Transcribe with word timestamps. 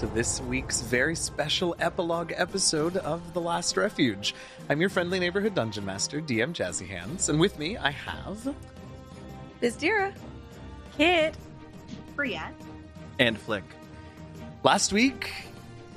to 0.00 0.06
this 0.06 0.40
week's 0.40 0.80
very 0.80 1.14
special 1.14 1.76
epilogue 1.78 2.32
episode 2.34 2.96
of 2.96 3.34
The 3.34 3.40
Last 3.42 3.76
Refuge. 3.76 4.34
I'm 4.70 4.80
your 4.80 4.88
friendly 4.88 5.20
neighborhood 5.20 5.54
dungeon 5.54 5.84
master, 5.84 6.22
DM 6.22 6.54
Jazzy 6.54 6.88
Hands, 6.88 7.28
and 7.28 7.38
with 7.38 7.58
me 7.58 7.76
I 7.76 7.90
have. 7.90 8.54
Byzdera. 9.60 10.14
Kit. 10.96 11.36
Briette. 12.16 12.54
And 13.18 13.36
Flik. 13.38 13.62
Last 14.64 14.90
week, 14.90 15.30
y- 15.44 15.49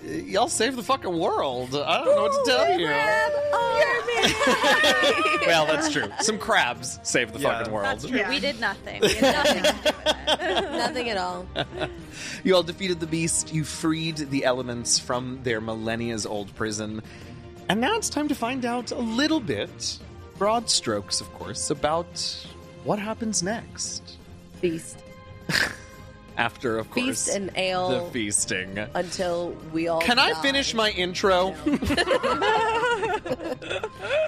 y'all 0.05 0.47
saved 0.47 0.75
the 0.77 0.83
fucking 0.83 1.17
world. 1.17 1.75
I 1.75 2.03
don't 2.03 2.15
know 2.15 2.21
what 2.23 2.45
to 2.45 2.51
tell 2.51 2.79
you. 2.79 2.87
Oh. 2.91 3.79
well, 5.47 5.65
that's 5.65 5.89
true. 5.91 6.05
Some 6.21 6.37
crabs 6.39 6.99
saved 7.03 7.33
the 7.33 7.39
Yeah. 7.39 7.57
fucking 7.59 7.73
world. 7.73 7.85
That's 7.85 8.05
true. 8.07 8.17
Yeah. 8.17 8.29
We 8.29 8.39
did 8.39 8.59
nothing. 8.59 9.01
We 9.01 9.13
had 9.15 9.21
nothing 9.45 9.63
to 9.63 9.71
do 9.71 9.75
with 9.75 10.41
it. 10.41 10.71
Nothing 10.71 11.09
at 11.09 11.17
all. 11.17 11.45
You 12.43 12.55
all 12.55 12.63
defeated 12.63 12.99
the 12.99 13.07
beast, 13.07 13.53
you 13.53 13.63
freed 13.63 14.17
the 14.17 14.43
elements 14.45 14.99
from 14.99 15.39
their 15.43 15.59
millennia's 15.61 16.25
old 16.25 16.53
prison, 16.55 17.01
and 17.69 17.79
now 17.81 17.95
it's 17.95 18.09
time 18.09 18.27
to 18.27 18.35
find 18.35 18.65
out 18.65 18.91
a 18.91 18.97
little 18.99 19.39
bit, 19.39 19.97
broad 20.37 20.69
strokes, 20.69 21.21
of 21.21 21.33
course, 21.33 21.69
about 21.71 22.45
what 22.83 22.99
happens 22.99 23.41
next. 23.41 24.17
Feast. 24.61 24.99
After, 26.35 26.79
of 26.79 26.89
course, 26.89 27.05
Feast 27.05 27.29
and 27.29 27.51
ale 27.55 28.05
the 28.05 28.11
feasting. 28.11 28.79
until 28.95 29.55
we 29.71 29.87
all 29.87 30.01
Can 30.01 30.17
I 30.17 30.33
finish 30.41 30.73
my 30.73 30.89
intro? 30.89 31.51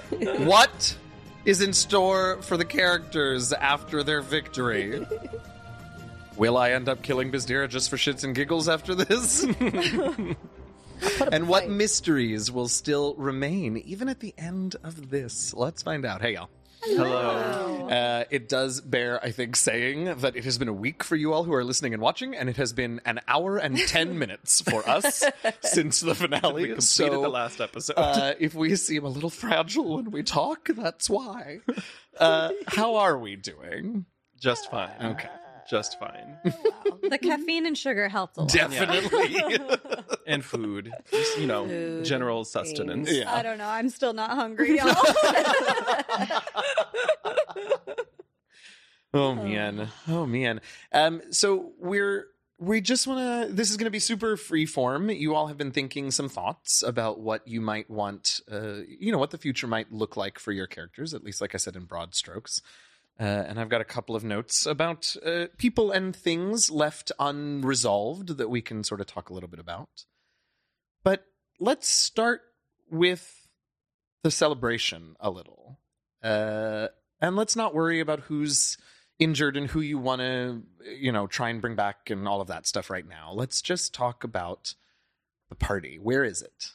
what 0.44 0.96
is 1.44 1.62
in 1.62 1.72
store 1.72 2.40
for 2.42 2.56
the 2.56 2.64
characters 2.64 3.52
after 3.52 4.02
their 4.02 4.20
victory? 4.20 5.04
Will 6.36 6.56
I 6.56 6.72
end 6.72 6.88
up 6.88 7.02
killing 7.02 7.32
Byzdera 7.32 7.68
just 7.68 7.88
for 7.88 7.96
shits 7.96 8.22
and 8.24 8.34
giggles 8.34 8.68
after 8.68 8.94
this? 8.94 9.42
and 11.32 11.48
what 11.48 11.70
mysteries 11.70 12.52
will 12.52 12.68
still 12.68 13.14
remain 13.14 13.78
even 13.78 14.08
at 14.08 14.20
the 14.20 14.34
end 14.36 14.76
of 14.84 15.08
this? 15.08 15.54
Let's 15.54 15.82
find 15.82 16.04
out. 16.04 16.20
Hey, 16.20 16.34
y'all. 16.34 16.50
Hello. 16.86 17.88
Uh, 17.88 18.24
it 18.30 18.48
does 18.48 18.80
bear, 18.80 19.22
I 19.24 19.30
think, 19.30 19.56
saying 19.56 20.04
that 20.18 20.36
it 20.36 20.44
has 20.44 20.58
been 20.58 20.68
a 20.68 20.72
week 20.72 21.04
for 21.04 21.16
you 21.16 21.32
all 21.32 21.44
who 21.44 21.52
are 21.54 21.64
listening 21.64 21.92
and 21.94 22.02
watching, 22.02 22.34
and 22.34 22.48
it 22.48 22.56
has 22.56 22.72
been 22.72 23.00
an 23.04 23.20
hour 23.28 23.58
and 23.58 23.78
10 23.88 24.18
minutes 24.18 24.60
for 24.60 24.88
us 24.88 25.22
since 25.62 26.00
the 26.00 26.14
finale. 26.14 26.62
We 26.62 26.68
completed 26.68 26.82
so, 26.82 27.22
the 27.22 27.28
last 27.28 27.60
episode. 27.60 27.94
uh, 27.96 28.34
if 28.38 28.54
we 28.54 28.74
seem 28.76 29.04
a 29.04 29.08
little 29.08 29.30
fragile 29.30 29.96
when 29.96 30.10
we 30.10 30.22
talk, 30.22 30.68
that's 30.68 31.08
why. 31.10 31.60
Uh, 32.18 32.50
how 32.68 32.96
are 32.96 33.18
we 33.18 33.36
doing? 33.36 34.06
Just 34.40 34.70
fine. 34.70 34.88
Okay. 35.02 35.28
Just 35.68 35.98
fine. 35.98 36.38
The 37.10 37.18
caffeine 37.22 37.66
and 37.66 37.76
sugar 37.76 38.08
helped 38.08 38.36
a 38.36 38.42
lot. 38.42 38.50
Definitely. 38.50 39.36
and 40.26 40.44
food. 40.44 40.92
Just, 41.10 41.38
you 41.38 41.46
know, 41.46 41.66
Food, 41.66 42.04
general 42.04 42.44
sustenance. 42.44 43.10
Yeah. 43.10 43.32
I 43.32 43.42
don't 43.42 43.58
know. 43.58 43.68
I'm 43.68 43.88
still 43.88 44.12
not 44.12 44.30
hungry, 44.30 44.76
y'all. 44.78 44.94
Oh 49.14 49.34
man. 49.34 49.88
Oh 50.08 50.26
man. 50.26 50.60
Um 50.92 51.22
so 51.30 51.72
we're 51.78 52.26
we 52.58 52.80
just 52.80 53.06
want 53.06 53.48
to 53.48 53.52
this 53.52 53.70
is 53.70 53.76
going 53.76 53.86
to 53.86 53.90
be 53.90 53.98
super 53.98 54.36
free 54.36 54.66
form. 54.66 55.10
You 55.10 55.34
all 55.34 55.46
have 55.46 55.56
been 55.58 55.72
thinking 55.72 56.10
some 56.10 56.28
thoughts 56.28 56.82
about 56.82 57.20
what 57.20 57.46
you 57.46 57.60
might 57.60 57.88
want 57.90 58.40
uh 58.50 58.80
you 58.86 59.12
know 59.12 59.18
what 59.18 59.30
the 59.30 59.38
future 59.38 59.66
might 59.66 59.90
look 59.92 60.16
like 60.16 60.38
for 60.38 60.52
your 60.52 60.66
characters, 60.66 61.14
at 61.14 61.24
least 61.24 61.40
like 61.40 61.54
I 61.54 61.58
said 61.58 61.76
in 61.76 61.84
broad 61.84 62.14
strokes. 62.14 62.60
Uh, 63.18 63.22
and 63.22 63.58
I've 63.58 63.70
got 63.70 63.80
a 63.80 63.84
couple 63.84 64.14
of 64.14 64.24
notes 64.24 64.66
about 64.66 65.16
uh, 65.24 65.46
people 65.56 65.90
and 65.90 66.14
things 66.14 66.70
left 66.70 67.12
unresolved 67.18 68.36
that 68.36 68.50
we 68.50 68.60
can 68.60 68.84
sort 68.84 69.00
of 69.00 69.06
talk 69.06 69.30
a 69.30 69.34
little 69.34 69.48
bit 69.48 69.58
about. 69.58 70.04
But 71.02 71.24
let's 71.58 71.88
start 71.88 72.42
with 72.90 73.48
the 74.22 74.30
celebration 74.30 75.16
a 75.18 75.30
little. 75.30 75.78
Uh, 76.22 76.88
and 77.20 77.36
let's 77.36 77.56
not 77.56 77.74
worry 77.74 78.00
about 78.00 78.20
who's 78.20 78.76
injured 79.18 79.56
and 79.56 79.68
who 79.68 79.80
you 79.80 79.98
want 79.98 80.20
to, 80.20 80.62
you 80.84 81.10
know, 81.10 81.26
try 81.26 81.48
and 81.48 81.62
bring 81.62 81.74
back 81.74 82.10
and 82.10 82.28
all 82.28 82.42
of 82.42 82.48
that 82.48 82.66
stuff 82.66 82.90
right 82.90 83.08
now. 83.08 83.32
Let's 83.32 83.62
just 83.62 83.94
talk 83.94 84.24
about 84.24 84.74
the 85.48 85.54
party. 85.54 85.98
Where 86.02 86.24
is 86.24 86.42
it? 86.42 86.72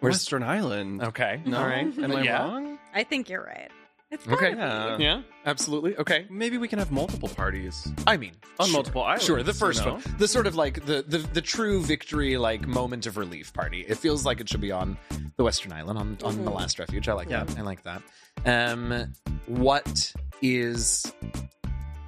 Where's 0.00 0.14
Western 0.14 0.42
Island. 0.42 1.02
okay? 1.02 1.42
No? 1.44 1.58
All 1.58 1.66
right. 1.66 1.98
Am 1.98 2.12
I 2.12 2.22
yeah. 2.22 2.38
wrong? 2.44 2.78
I 2.94 3.04
think 3.04 3.28
you're 3.28 3.44
right. 3.44 3.70
It's 4.10 4.26
Okay. 4.28 4.50
Yeah. 4.50 4.96
Yeah. 4.98 5.22
Absolutely. 5.44 5.96
Okay. 5.96 6.26
Maybe 6.30 6.58
we 6.58 6.68
can 6.68 6.78
have 6.78 6.92
multiple 6.92 7.28
parties. 7.28 7.88
I 8.06 8.16
mean, 8.16 8.32
On 8.60 8.66
sure. 8.66 8.72
multiple 8.74 9.02
islands, 9.02 9.24
Sure, 9.24 9.42
the 9.42 9.50
you 9.52 9.58
first 9.58 9.84
know? 9.84 9.94
one, 9.94 10.02
the 10.18 10.28
sort 10.28 10.46
of 10.46 10.54
like 10.54 10.84
the, 10.86 11.02
the 11.06 11.18
the 11.18 11.40
true 11.42 11.82
victory, 11.82 12.36
like 12.36 12.66
moment 12.68 13.06
of 13.06 13.16
relief 13.16 13.52
party. 13.52 13.84
It 13.86 13.98
feels 13.98 14.24
like 14.24 14.40
it 14.40 14.48
should 14.48 14.60
be 14.60 14.70
on 14.72 14.96
the 15.36 15.42
Western 15.44 15.72
Island, 15.72 15.98
on 15.98 16.18
on 16.22 16.44
the 16.44 16.50
last 16.50 16.78
refuge. 16.78 17.08
I 17.08 17.14
like 17.14 17.28
Yeah. 17.28 17.44
that. 17.44 17.58
I 17.58 17.62
like 17.62 17.82
that. 17.82 18.02
Um, 18.44 19.12
what 19.46 20.12
is? 20.40 21.12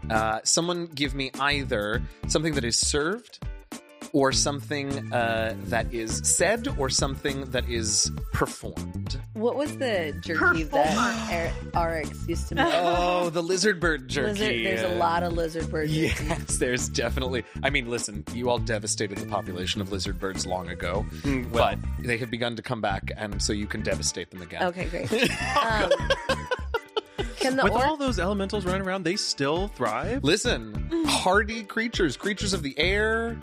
Uh, 0.09 0.39
someone 0.45 0.87
give 0.87 1.15
me 1.15 1.31
either 1.41 2.01
something 2.29 2.55
that 2.55 2.65
is 2.65 2.79
served, 2.79 3.41
or 4.13 4.33
something 4.33 5.13
uh, 5.13 5.55
that 5.67 5.93
is 5.93 6.21
said, 6.25 6.69
or 6.79 6.89
something 6.89 7.45
that 7.47 7.69
is 7.69 8.11
performed. 8.33 9.21
What 9.35 9.57
was 9.57 9.77
the 9.79 10.15
jerky 10.23 10.63
that 10.65 11.53
Ar- 11.75 11.89
RX 12.01 12.29
used 12.29 12.49
to 12.49 12.55
make? 12.57 12.67
Oh, 12.73 13.31
the 13.31 13.43
lizard 13.43 13.81
bird 13.81 14.09
jerky. 14.09 14.29
Lizard, 14.41 14.67
there's 14.67 14.83
a 14.93 14.95
lot 14.97 15.23
of 15.23 15.33
lizard 15.35 15.71
bird 15.71 15.89
jerky. 15.89 16.25
Yes, 16.27 16.59
there's 16.59 16.89
definitely. 16.89 17.45
I 17.63 17.71
mean, 17.71 17.89
listen, 17.89 18.25
you 18.35 18.49
all 18.51 18.59
devastated 18.59 19.19
the 19.19 19.27
population 19.27 19.81
of 19.81 19.93
lizard 19.93 20.19
birds 20.19 20.47
long 20.47 20.69
ago, 20.69 21.05
Mm, 21.23 21.51
well, 21.51 21.75
but 21.99 22.05
they 22.07 22.17
have 22.19 22.31
begun 22.31 22.57
to 22.57 22.63
come 22.63 22.81
back, 22.81 23.11
and 23.17 23.41
so 23.43 23.53
you 23.53 23.67
can 23.67 23.83
devastate 23.83 24.31
them 24.31 24.43
again. 24.43 24.63
Okay, 24.65 24.87
great. 24.87 25.09
Um, 25.59 25.91
can 27.41 27.57
the 27.57 27.65
with 27.65 27.73
orc 27.73 27.85
all 27.87 27.97
those 27.97 28.19
elementals 28.19 28.65
running 28.65 28.83
around, 28.83 29.05
they 29.05 29.17
still 29.17 29.69
thrive? 29.69 30.23
Listen, 30.25 30.89
hardy 31.07 31.63
creatures, 31.65 32.17
creatures 32.17 32.53
of 32.53 32.63
the 32.63 32.77
air, 32.79 33.37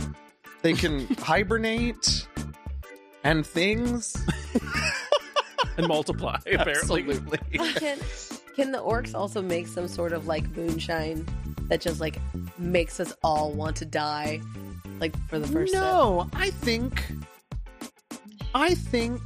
they 0.65 0.73
can 0.73 1.05
hibernate 1.19 2.27
and 3.23 3.45
things. 3.45 4.17
and 5.77 5.87
multiply, 5.87 6.39
apparently. 6.51 7.03
Absolutely. 7.03 7.37
can, 7.75 7.99
can 8.55 8.71
the 8.71 8.79
orcs 8.79 9.13
also 9.13 9.43
make 9.43 9.67
some 9.67 9.87
sort 9.87 10.11
of 10.11 10.25
like 10.25 10.43
moonshine 10.57 11.23
that 11.67 11.81
just 11.81 12.01
like 12.01 12.17
makes 12.57 12.99
us 12.99 13.13
all 13.23 13.51
want 13.51 13.75
to 13.75 13.85
die, 13.85 14.41
like 14.99 15.15
for 15.29 15.37
the 15.37 15.47
first 15.47 15.71
no, 15.71 16.27
I 16.33 16.49
think. 16.49 17.05
I 18.55 18.73
think. 18.73 19.21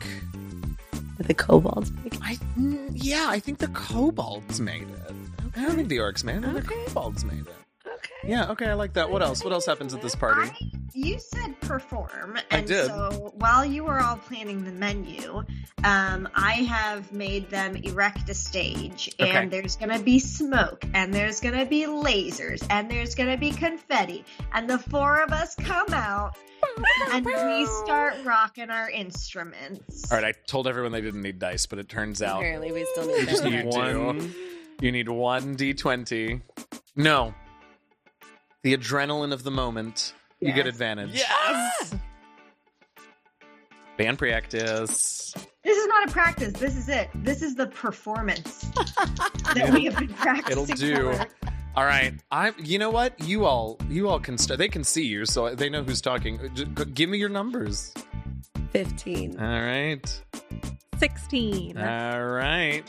The 1.20 1.34
kobolds 1.34 1.92
make. 2.04 2.16
I 2.22 2.36
mm, 2.58 2.92
yeah, 2.94 3.28
I 3.30 3.40
think 3.40 3.60
the 3.60 3.68
kobolds 3.70 4.60
made 4.60 4.90
it. 4.90 5.14
I 5.56 5.62
don't 5.62 5.76
think 5.78 5.88
the 5.88 5.98
orcs 6.00 6.26
made 6.26 6.38
it. 6.38 6.42
The 6.42 6.60
Okay. 6.60 6.86
kobolds 6.88 7.24
made 7.24 7.48
it. 7.48 7.54
Okay. 8.00 8.30
Yeah, 8.32 8.52
okay, 8.52 8.68
I 8.68 8.74
like 8.74 8.94
that. 8.94 9.10
What 9.10 9.22
else? 9.22 9.44
What 9.44 9.54
else 9.54 9.66
happens 9.66 9.94
at 9.94 10.02
this 10.02 10.16
party? 10.16 10.50
I, 10.50 10.72
you 10.94 11.20
said 11.20 11.60
perform, 11.62 12.38
I 12.52 12.58
and 12.58 12.68
did. 12.68 12.88
so 12.88 13.32
while 13.38 13.64
you 13.64 13.84
were 13.84 14.00
all 14.02 14.18
planning 14.18 14.66
the 14.66 14.72
menu, 14.72 15.44
um, 15.84 16.28
I 16.36 16.54
have 16.54 17.12
made 17.14 17.50
them 17.50 17.76
erect 17.78 18.28
a 18.30 18.34
stage, 18.34 19.10
Okay. 19.20 19.30
and 19.32 19.52
there's 19.52 19.76
gonna 19.76 20.00
be 20.00 20.20
smoke, 20.20 20.84
and 20.94 21.14
there's 21.14 21.40
gonna 21.40 21.66
be 21.66 21.84
lasers, 21.86 22.66
and 22.70 22.90
there's 22.90 23.16
gonna 23.16 23.38
be 23.38 23.52
confetti, 23.52 24.26
and 24.54 24.70
the 24.70 24.80
four 24.80 25.22
of 25.22 25.32
us 25.32 25.56
come 25.56 25.94
out, 25.94 26.36
and 27.12 27.26
we 27.26 27.66
start 27.84 28.16
rocking 28.26 28.70
our 28.70 28.90
instruments. 28.90 30.12
All 30.12 30.18
right, 30.18 30.26
I 30.36 30.40
told 30.48 30.68
everyone 30.68 30.92
they 30.92 31.02
didn't 31.02 31.22
need 31.22 31.40
dice, 31.40 31.66
but 31.66 31.80
it 31.80 31.88
turns 31.88 32.22
out 32.22 32.38
Apparently, 32.40 32.72
we 32.72 32.86
still 32.94 33.08
need 33.08 33.28
Just 33.30 33.44
need 33.44 33.66
one. 33.66 34.34
you 34.82 34.92
need 34.92 35.08
one 35.08 35.56
d20. 35.56 36.42
No. 36.96 37.34
The 38.64 38.76
adrenaline 38.76 39.32
of 39.34 39.44
the 39.44 39.52
moment. 39.52 40.14
You 40.40 40.54
get 40.54 40.68
advantage. 40.68 41.12
Yes! 41.14 41.96
Band 43.98 44.18
practice. 44.18 45.34
This 45.64 45.78
is 45.78 45.88
not 45.88 46.10
a 46.10 46.12
practice. 46.12 46.54
This 46.54 46.78
is 46.78 46.88
it. 46.88 47.10
This 47.16 47.42
is 47.42 47.56
the 47.56 47.68
performance 47.68 48.62
that 49.54 49.72
we 49.74 49.86
have 49.86 49.98
been 49.98 50.08
practicing. 50.14 50.52
It'll 50.52 50.66
do. 50.66 51.14
for. 51.14 51.28
All 51.76 51.84
right. 51.86 52.14
I 52.32 52.54
you 52.58 52.80
know 52.80 52.90
what? 52.90 53.20
You 53.20 53.46
all 53.46 53.78
you 53.90 54.08
all 54.08 54.20
can 54.20 54.38
start. 54.38 54.58
They 54.58 54.70
can 54.70 54.84
see 54.86 55.06
you, 55.06 55.26
so 55.26 55.54
they 55.54 55.70
know 55.70 55.84
who's 55.84 56.00
talking. 56.02 56.40
J- 56.54 56.64
g- 56.66 56.86
give 56.94 57.10
me 57.10 57.18
your 57.18 57.30
numbers. 57.30 57.94
Fifteen. 58.72 59.38
All 59.40 59.46
right. 59.62 60.22
16. 61.00 61.78
All 61.78 62.26
right. 62.26 62.84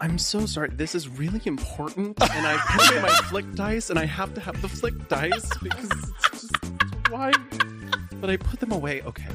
I'm 0.00 0.18
so 0.18 0.46
sorry. 0.46 0.70
This 0.70 0.94
is 0.94 1.08
really 1.08 1.40
important, 1.44 2.20
and 2.22 2.46
I 2.46 2.56
put 2.56 2.90
away 2.92 3.02
my 3.02 3.08
flick 3.28 3.52
dice, 3.54 3.90
and 3.90 3.98
I 3.98 4.04
have 4.06 4.32
to 4.34 4.40
have 4.40 4.60
the 4.62 4.68
flick 4.68 5.08
dice 5.08 5.48
because 5.60 5.90
it's 5.90 6.30
just 6.30 6.56
why. 7.10 7.32
But 8.20 8.30
I 8.30 8.36
put 8.36 8.60
them 8.60 8.72
away. 8.72 9.02
Okay, 9.02 9.26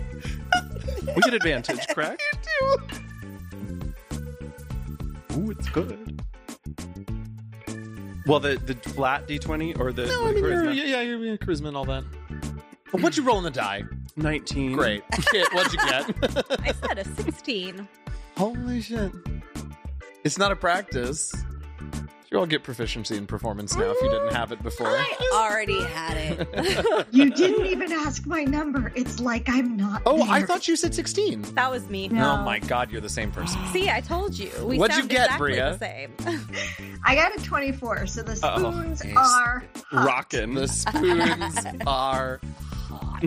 we 1.15 1.21
get 1.21 1.33
advantage, 1.33 1.85
correct? 1.89 2.21
Ooh, 5.35 5.51
it's 5.51 5.67
good. 5.69 6.21
Well, 8.25 8.39
the 8.39 8.55
the 8.65 8.75
flat 8.91 9.27
d20 9.27 9.77
or 9.79 9.91
the 9.91 10.05
No, 10.05 10.27
I 10.27 10.31
mean, 10.31 10.43
charisma? 10.43 10.63
you're, 10.63 10.73
yeah, 10.73 10.83
yeah, 10.85 11.01
you're, 11.01 11.17
you're 11.19 11.37
charisma 11.37 11.67
and 11.69 11.77
all 11.77 11.85
that. 11.85 12.03
What'd 12.91 13.17
you 13.17 13.23
roll 13.23 13.37
in 13.39 13.43
the 13.43 13.51
die? 13.51 13.83
19. 14.15 14.73
Great. 14.73 15.03
Kit, 15.31 15.51
what'd 15.53 15.73
you 15.73 15.79
get? 15.79 16.05
I 16.61 16.71
said 16.87 16.99
a 16.99 17.05
16. 17.05 17.85
Holy 18.37 18.81
shit. 18.81 19.11
It's 20.23 20.37
not 20.37 20.51
a 20.51 20.55
practice. 20.55 21.33
You 22.31 22.39
all 22.39 22.47
get 22.47 22.63
proficiency 22.63 23.15
in 23.15 23.27
performance 23.27 23.75
now 23.75 23.91
if 23.91 24.01
you 24.01 24.09
didn't 24.09 24.33
have 24.33 24.51
it 24.51 24.63
before. 24.63 24.87
I 24.87 25.13
already 25.35 25.83
had 25.83 26.17
it. 26.17 27.07
You 27.11 27.29
didn't 27.29 27.67
even 27.67 27.91
ask 27.91 28.25
my 28.25 28.43
number. 28.43 28.91
It's 28.95 29.19
like 29.19 29.47
I'm 29.49 29.77
not. 29.77 30.01
Oh, 30.07 30.23
I 30.27 30.41
thought 30.41 30.67
you 30.67 30.75
said 30.75 30.95
16. 30.95 31.43
That 31.53 31.69
was 31.69 31.87
me. 31.89 32.07
No. 32.07 32.31
Oh 32.31 32.43
my 32.43 32.57
god, 32.57 32.91
you're 32.91 33.01
the 33.01 33.09
same 33.09 33.31
person. 33.31 33.63
See, 33.67 33.87
I 33.87 34.01
told 34.01 34.35
you. 34.35 34.49
We 34.63 34.79
What'd 34.79 34.97
you 34.97 35.07
get, 35.07 35.25
exactly 35.25 35.51
Bria? 35.51 35.77
the 35.77 35.85
same. 36.25 36.97
I 37.05 37.13
got 37.13 37.37
a 37.37 37.43
24, 37.43 38.07
so 38.07 38.23
the 38.23 38.31
Uh-oh. 38.31 38.71
spoons 38.71 39.01
are 39.03 39.13
hot. 39.13 39.63
Rockin'. 39.91 40.55
The 40.55 40.67
spoons 40.67 41.57
are 41.85 42.41
hot. 42.93 43.23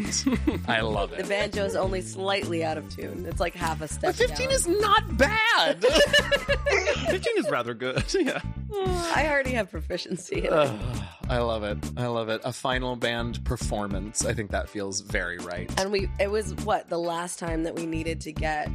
I 0.69 0.81
love 0.81 1.13
it. 1.13 1.23
The 1.23 1.29
banjo 1.29 1.65
is 1.65 1.77
only 1.77 2.01
slightly 2.01 2.65
out 2.65 2.79
of 2.79 2.89
tune. 2.95 3.27
It's 3.29 3.41
like 3.41 3.55
half 3.55 3.81
a 3.81 3.89
step. 3.89 4.03
But 4.03 4.15
step 4.17 4.29
15 4.31 4.47
down. 4.47 4.55
is 4.55 4.67
not 4.69 5.17
bad. 5.19 5.85
15 5.85 7.21
is 7.39 7.51
rather 7.51 7.75
good. 7.75 8.03
yeah. 8.15 8.41
I 8.75 9.27
already 9.31 9.53
have 9.53 9.71
proficiency. 9.71 10.39
in 10.41 10.45
it. 10.47 10.53
Ugh, 10.53 11.03
I 11.29 11.39
love 11.39 11.63
it. 11.65 11.79
I 11.97 12.07
love 12.07 12.29
it. 12.29 12.41
A 12.45 12.53
final 12.53 12.97
band 12.97 13.45
performance. 13.45 14.25
I 14.25 14.35
think 14.35 14.51
that 14.51 14.69
feels 14.69 15.01
very 15.01 15.39
right. 15.39 15.71
and 15.81 15.91
we 15.93 16.09
it 16.21 16.31
was 16.31 16.55
what 16.65 16.89
the 16.89 16.99
last 16.99 17.39
time 17.39 17.63
that 17.65 17.75
we 17.75 17.87
needed 17.87 18.21
to 18.23 18.33
get 18.33 18.71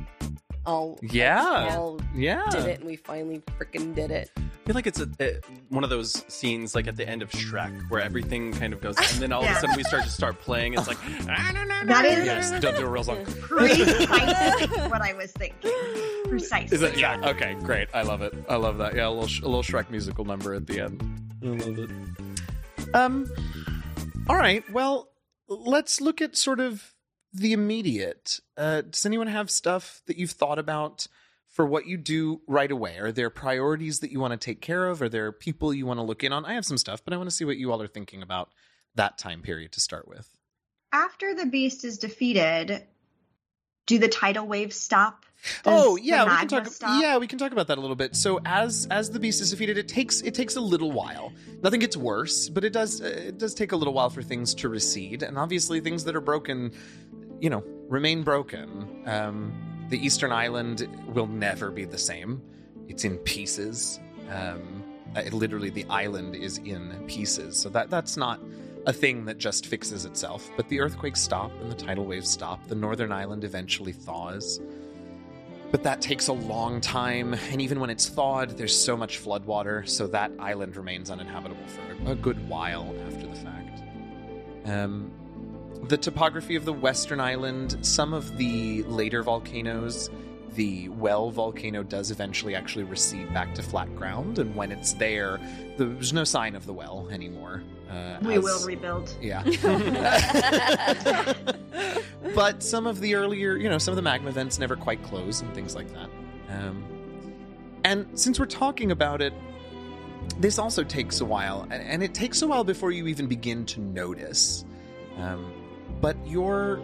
all 0.65 0.99
Yeah. 1.01 1.75
all 1.77 1.99
Yeah. 2.15 2.44
did 2.51 2.65
it 2.65 2.79
and 2.79 2.87
we 2.87 2.95
finally 2.95 3.41
freaking 3.59 3.94
did 3.95 4.11
it. 4.11 4.31
I 4.71 4.73
feel 4.73 4.77
like 4.77 4.88
it's 4.88 5.00
a, 5.01 5.09
a, 5.19 5.39
one 5.68 5.83
of 5.83 5.89
those 5.89 6.23
scenes 6.33 6.75
like 6.75 6.88
at 6.88 6.95
the 6.95 7.06
end 7.06 7.21
of 7.21 7.29
Shrek 7.31 7.89
where 7.89 8.00
everything 8.00 8.53
kind 8.53 8.71
of 8.71 8.79
goes, 8.79 8.95
and 8.97 9.21
then 9.21 9.33
all 9.33 9.44
of 9.44 9.50
a 9.50 9.56
sudden 9.56 9.75
we 9.75 9.83
start 9.83 10.03
to 10.03 10.09
start 10.09 10.39
playing. 10.39 10.75
It's 10.75 10.88
like, 10.88 10.97
That 11.25 12.06
is 12.06 12.25
Yes, 12.25 12.51
don't 12.62 12.77
do 12.77 12.85
a 12.85 12.89
real 12.89 13.03
song. 13.03 13.25
precisely 13.25 14.68
what 14.89 15.01
I 15.01 15.12
was 15.12 15.33
thinking. 15.33 15.71
Precisely. 16.29 16.73
Is 16.73 16.83
it? 16.83 16.97
Yeah. 16.97 17.19
Okay. 17.31 17.57
Great. 17.63 17.89
I 17.94 18.03
love 18.03 18.21
it. 18.21 18.33
I 18.47 18.56
love 18.56 18.77
that. 18.77 18.95
Yeah. 18.95 19.07
A 19.07 19.09
little, 19.09 19.27
sh- 19.27 19.41
a 19.41 19.45
little 19.45 19.62
Shrek 19.62 19.89
musical 19.89 20.23
number 20.23 20.53
at 20.53 20.68
the 20.68 20.79
end. 20.79 21.03
I 21.44 21.47
love 21.47 21.77
it. 21.79 21.89
Um. 22.95 23.29
All 24.29 24.38
right. 24.38 24.63
Well, 24.71 25.09
let's 25.50 26.00
look 26.00 26.21
at 26.21 26.38
sort 26.38 26.62
of 26.62 26.94
the 27.33 27.51
immediate. 27.51 28.39
Uh, 28.56 28.81
does 28.81 29.06
anyone 29.06 29.27
have 29.27 29.51
stuff 29.51 30.01
that 30.07 30.15
you've 30.18 30.31
thought 30.31 30.59
about 30.59 31.07
for 31.51 31.65
what 31.65 31.86
you 31.86 31.98
do 31.98 32.42
right 32.48 32.71
away? 32.71 32.98
Are 32.98 33.12
there 33.12 33.30
priorities 33.30 34.00
that 34.00 34.12
you 34.12 34.19
want 34.19 34.31
to 34.31 34.38
take 34.38 34.62
care 34.62 34.88
of? 34.88 35.01
Are 35.01 35.09
there 35.09 35.31
people 35.31 35.74
you 35.74 35.86
want 35.86 36.00
to 36.00 36.03
look 36.03 36.24
in 36.24 36.33
on? 36.33 36.45
I 36.45 36.53
have 36.53 36.65
some 36.65 36.77
stuff, 36.77 37.03
but 37.03 37.13
I 37.13 37.18
want 37.18 37.30
to 37.30 37.36
see 37.36 37.45
what 37.45 37.57
you 37.57 37.71
all 37.71 37.81
are 37.81 37.88
thinking 37.88 38.21
about 38.21 38.50
that 38.95 39.18
time 39.18 39.42
period 39.42 39.74
to 39.74 39.80
start 39.80 40.07
with. 40.07 40.27
After 40.94 41.36
the 41.36 41.45
beast 41.45 41.86
is 41.86 41.98
defeated, 41.98 42.83
do 43.86 44.00
the 44.00 44.07
tidal 44.07 44.48
waves 44.48 44.75
stop? 44.75 45.25
Does 45.63 45.74
oh 45.83 45.95
yeah, 45.95 46.24
we 46.24 46.30
can 46.30 46.48
talk. 46.48 46.68
stop? 46.68 47.01
Yeah, 47.01 47.18
we 47.18 47.27
can 47.27 47.39
talk 47.39 47.51
about 47.51 47.68
that 47.68 47.77
a 47.77 47.81
little 47.81 47.95
bit. 47.95 48.15
So 48.15 48.39
as 48.45 48.88
as 48.92 49.09
the 49.09 49.19
beast 49.19 49.42
is 49.42 49.50
defeated, 49.50 49.77
it 49.77 49.88
takes 49.88 50.21
it 50.21 50.36
takes 50.36 50.56
a 50.56 50.62
little 50.62 50.92
while. 50.92 51.33
Nothing 51.63 51.80
gets 51.80 51.97
worse, 51.97 52.47
but 52.47 52.63
it 52.63 52.74
does 52.74 53.01
uh, 53.01 53.06
it 53.06 53.38
does 53.39 53.54
take 53.54 53.71
a 53.71 53.75
little 53.75 53.94
while 53.94 54.09
for 54.09 54.21
things 54.21 54.54
to 54.56 54.69
recede, 54.69 55.24
and 55.24 55.38
obviously 55.38 55.80
things 55.80 56.04
that 56.04 56.15
are 56.15 56.21
broken, 56.21 56.71
you 57.39 57.50
know, 57.50 57.63
remain 57.89 58.21
broken. 58.24 59.04
Um, 59.07 59.70
the 59.91 60.03
Eastern 60.03 60.31
Island 60.31 60.88
will 61.13 61.27
never 61.27 61.69
be 61.69 61.83
the 61.83 61.97
same. 61.97 62.41
It's 62.88 63.03
in 63.03 63.17
pieces. 63.19 63.99
Um, 64.29 64.83
uh, 65.15 65.23
literally, 65.33 65.69
the 65.69 65.85
island 65.89 66.33
is 66.33 66.59
in 66.59 67.03
pieces. 67.07 67.59
So 67.59 67.67
that 67.69 67.89
that's 67.89 68.15
not 68.15 68.39
a 68.85 68.93
thing 68.93 69.25
that 69.25 69.38
just 69.38 69.65
fixes 69.65 70.05
itself. 70.05 70.49
But 70.55 70.69
the 70.69 70.79
earthquakes 70.79 71.21
stop 71.21 71.51
and 71.61 71.69
the 71.69 71.75
tidal 71.75 72.05
waves 72.05 72.29
stop. 72.29 72.65
The 72.67 72.75
Northern 72.75 73.11
Island 73.11 73.43
eventually 73.43 73.91
thaws. 73.91 74.61
But 75.71 75.83
that 75.83 76.01
takes 76.01 76.27
a 76.29 76.33
long 76.33 76.81
time, 76.81 77.33
and 77.33 77.61
even 77.61 77.79
when 77.79 77.89
it's 77.89 78.09
thawed, 78.09 78.57
there's 78.57 78.77
so 78.77 78.97
much 78.97 79.23
floodwater, 79.23 79.87
so 79.87 80.05
that 80.07 80.31
island 80.37 80.75
remains 80.75 81.09
uninhabitable 81.09 81.65
for 81.67 82.11
a 82.11 82.15
good 82.15 82.49
while 82.49 82.94
after 83.07 83.25
the 83.25 83.35
fact. 83.35 83.81
Um, 84.65 85.11
the 85.83 85.98
topography 85.98 86.56
of 86.56 86.66
the 86.66 86.74
western 86.74 87.19
island, 87.19 87.78
some 87.86 88.13
of 88.13 88.38
the 88.38 88.83
later 88.83 89.24
volcanoes, 89.24 90.10
the 90.56 90.89
well 90.89 91.31
volcano 91.31 91.83
does 91.83 92.12
eventually 92.12 92.56
actually 92.56 92.83
recede 92.83 93.33
back 93.33 93.54
to 93.56 93.63
flat 93.63 93.94
ground, 93.95 94.39
and 94.39 94.56
when 94.56 94.72
it's 94.72 94.94
there, 94.94 95.39
there's 95.78 96.13
no 96.13 96.24
sign 96.24 96.56
of 96.56 96.66
the 96.66 96.74
well 96.74 97.07
anymore. 97.12 97.63
Uh, 97.89 98.18
We 98.22 98.36
as- 98.36 98.44
will 98.44 98.66
rebuild. 98.66 99.13
yeah. 99.22 99.44
but 102.36 102.63
some 102.63 102.88
of 102.88 103.00
the 103.01 103.16
earlier, 103.16 103.56
you 103.56 103.69
know, 103.69 103.78
some 103.78 103.92
of 103.92 103.95
the 103.95 104.01
magma 104.01 104.31
vents 104.31 104.60
never 104.60 104.75
quite 104.75 105.01
close 105.04 105.42
and 105.42 105.54
things 105.54 105.75
like 105.75 105.92
that. 105.94 106.10
Um, 106.50 106.83
and 107.83 108.07
since 108.19 108.39
we're 108.39 108.45
talking 108.45 108.92
about 108.92 109.22
it, 109.22 109.33
this 110.38 110.60
also 110.60 110.83
takes 110.83 111.19
a 111.22 111.25
while, 111.25 111.63
and, 111.63 111.81
and 111.83 112.04
it 112.04 112.13
takes 112.13 112.42
a 112.42 112.48
while 112.48 112.63
before 112.63 112.92
you 112.92 113.07
even 113.07 113.28
begin 113.28 113.66
to 113.68 113.81
notice. 113.81 114.63
Um, 115.18 115.51
but 116.01 116.18
your 116.27 116.81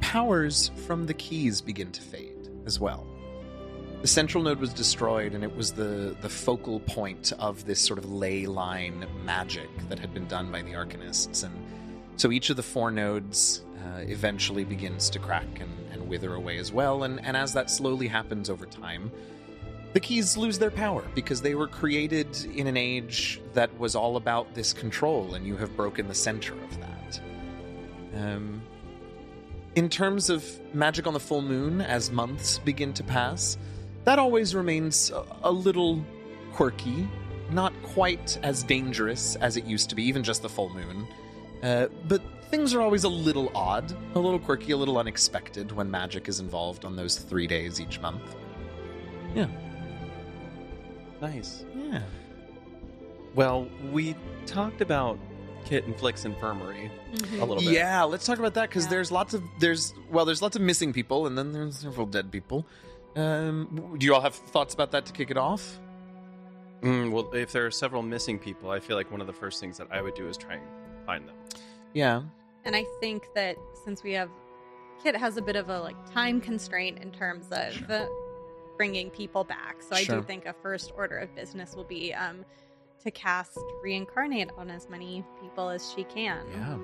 powers 0.00 0.70
from 0.86 1.06
the 1.06 1.14
keys 1.14 1.60
begin 1.60 1.90
to 1.92 2.00
fade 2.02 2.48
as 2.66 2.78
well. 2.78 3.06
The 4.02 4.08
central 4.08 4.42
node 4.42 4.60
was 4.60 4.72
destroyed, 4.72 5.34
and 5.34 5.44
it 5.44 5.54
was 5.54 5.72
the, 5.72 6.16
the 6.22 6.28
focal 6.28 6.80
point 6.80 7.32
of 7.38 7.66
this 7.66 7.80
sort 7.80 7.98
of 7.98 8.10
ley 8.10 8.46
line 8.46 9.06
magic 9.24 9.68
that 9.88 9.98
had 9.98 10.14
been 10.14 10.26
done 10.26 10.50
by 10.50 10.62
the 10.62 10.72
Arcanists. 10.72 11.44
And 11.44 11.54
so 12.16 12.30
each 12.30 12.48
of 12.48 12.56
the 12.56 12.62
four 12.62 12.90
nodes 12.90 13.62
uh, 13.84 13.98
eventually 14.00 14.64
begins 14.64 15.10
to 15.10 15.18
crack 15.18 15.60
and, 15.60 15.70
and 15.92 16.08
wither 16.08 16.34
away 16.34 16.56
as 16.56 16.72
well. 16.72 17.02
And, 17.02 17.22
and 17.24 17.36
as 17.36 17.52
that 17.52 17.68
slowly 17.70 18.08
happens 18.08 18.48
over 18.48 18.64
time, 18.64 19.10
the 19.92 20.00
keys 20.00 20.36
lose 20.36 20.58
their 20.58 20.70
power 20.70 21.04
because 21.14 21.42
they 21.42 21.54
were 21.54 21.66
created 21.66 22.44
in 22.54 22.66
an 22.68 22.76
age 22.76 23.40
that 23.54 23.76
was 23.78 23.94
all 23.94 24.16
about 24.16 24.54
this 24.54 24.72
control, 24.72 25.34
and 25.34 25.46
you 25.46 25.56
have 25.56 25.76
broken 25.76 26.08
the 26.08 26.14
center 26.14 26.54
of 26.54 26.80
that. 26.80 27.20
Um, 28.14 28.62
in 29.76 29.88
terms 29.88 30.30
of 30.30 30.44
magic 30.74 31.06
on 31.06 31.14
the 31.14 31.20
full 31.20 31.42
moon, 31.42 31.80
as 31.80 32.10
months 32.10 32.58
begin 32.58 32.92
to 32.94 33.04
pass, 33.04 33.56
that 34.04 34.18
always 34.18 34.54
remains 34.54 35.10
a, 35.10 35.24
a 35.44 35.52
little 35.52 36.04
quirky, 36.52 37.08
not 37.50 37.72
quite 37.82 38.38
as 38.42 38.62
dangerous 38.62 39.36
as 39.36 39.56
it 39.56 39.64
used 39.64 39.88
to 39.90 39.94
be, 39.94 40.02
even 40.04 40.22
just 40.22 40.42
the 40.42 40.48
full 40.48 40.70
moon. 40.70 41.06
Uh, 41.62 41.86
but 42.08 42.22
things 42.50 42.74
are 42.74 42.80
always 42.80 43.04
a 43.04 43.08
little 43.08 43.52
odd, 43.54 43.94
a 44.14 44.18
little 44.18 44.38
quirky, 44.38 44.72
a 44.72 44.76
little 44.76 44.98
unexpected 44.98 45.70
when 45.70 45.90
magic 45.90 46.28
is 46.28 46.40
involved 46.40 46.84
on 46.84 46.96
those 46.96 47.16
three 47.16 47.46
days 47.46 47.80
each 47.80 48.00
month. 48.00 48.34
Yeah. 49.34 49.46
Nice. 51.20 51.64
Yeah. 51.76 52.02
Well, 53.34 53.68
we 53.92 54.16
talked 54.46 54.80
about 54.80 55.18
Kit 55.64 55.84
and 55.84 55.96
Flik's 55.96 56.24
infirmary 56.24 56.90
a 57.34 57.44
little 57.44 57.56
bit. 57.56 57.64
Yeah, 57.72 58.02
let's 58.04 58.26
talk 58.26 58.38
about 58.38 58.54
that 58.54 58.68
because 58.68 58.84
Yeah. 58.84 58.90
there's 58.90 59.12
lots 59.12 59.34
of 59.34 59.42
there's 59.58 59.94
well 60.10 60.24
there's 60.24 60.42
lots 60.42 60.56
of 60.56 60.62
missing 60.62 60.92
people 60.92 61.26
and 61.26 61.36
then 61.36 61.52
there's 61.52 61.78
several 61.78 62.06
dead 62.06 62.30
people. 62.32 62.66
Um, 63.16 63.96
do 63.98 64.06
you 64.06 64.14
all 64.14 64.20
have 64.20 64.34
thoughts 64.34 64.72
about 64.74 64.92
that 64.92 65.06
to 65.06 65.12
kick 65.12 65.30
it 65.30 65.36
off? 65.36 65.78
Mm, 66.82 67.10
well, 67.12 67.30
if 67.34 67.52
there 67.52 67.66
are 67.66 67.70
several 67.70 68.02
missing 68.02 68.38
people, 68.38 68.70
I 68.70 68.80
feel 68.80 68.96
like 68.96 69.10
one 69.10 69.20
of 69.20 69.26
the 69.26 69.32
first 69.32 69.60
things 69.60 69.76
that 69.78 69.88
I 69.90 70.00
would 70.00 70.14
do 70.14 70.28
is 70.28 70.36
try 70.36 70.54
and 70.54 70.62
find 71.04 71.28
them. 71.28 71.34
Yeah. 71.92 72.22
And 72.64 72.74
I 72.76 72.84
think 73.00 73.24
that 73.34 73.56
since 73.84 74.02
we 74.02 74.12
have 74.12 74.30
Kit 75.02 75.16
has 75.16 75.36
a 75.36 75.42
bit 75.42 75.56
of 75.56 75.68
a 75.70 75.80
like 75.80 75.96
time 76.12 76.40
constraint 76.40 76.98
in 77.02 77.10
terms 77.10 77.46
of 77.50 77.90
uh, 77.90 78.06
bringing 78.76 79.10
people 79.10 79.44
back, 79.44 79.82
so 79.82 79.96
I 79.96 80.04
do 80.04 80.22
think 80.22 80.46
a 80.46 80.52
first 80.52 80.92
order 80.96 81.16
of 81.18 81.34
business 81.34 81.74
will 81.74 81.84
be 81.84 82.12
um, 82.14 82.44
to 83.02 83.10
cast 83.10 83.58
reincarnate 83.82 84.50
on 84.56 84.70
as 84.70 84.88
many 84.88 85.24
people 85.40 85.68
as 85.70 85.92
she 85.92 86.04
can. 86.04 86.38
Yeah. 86.52 86.78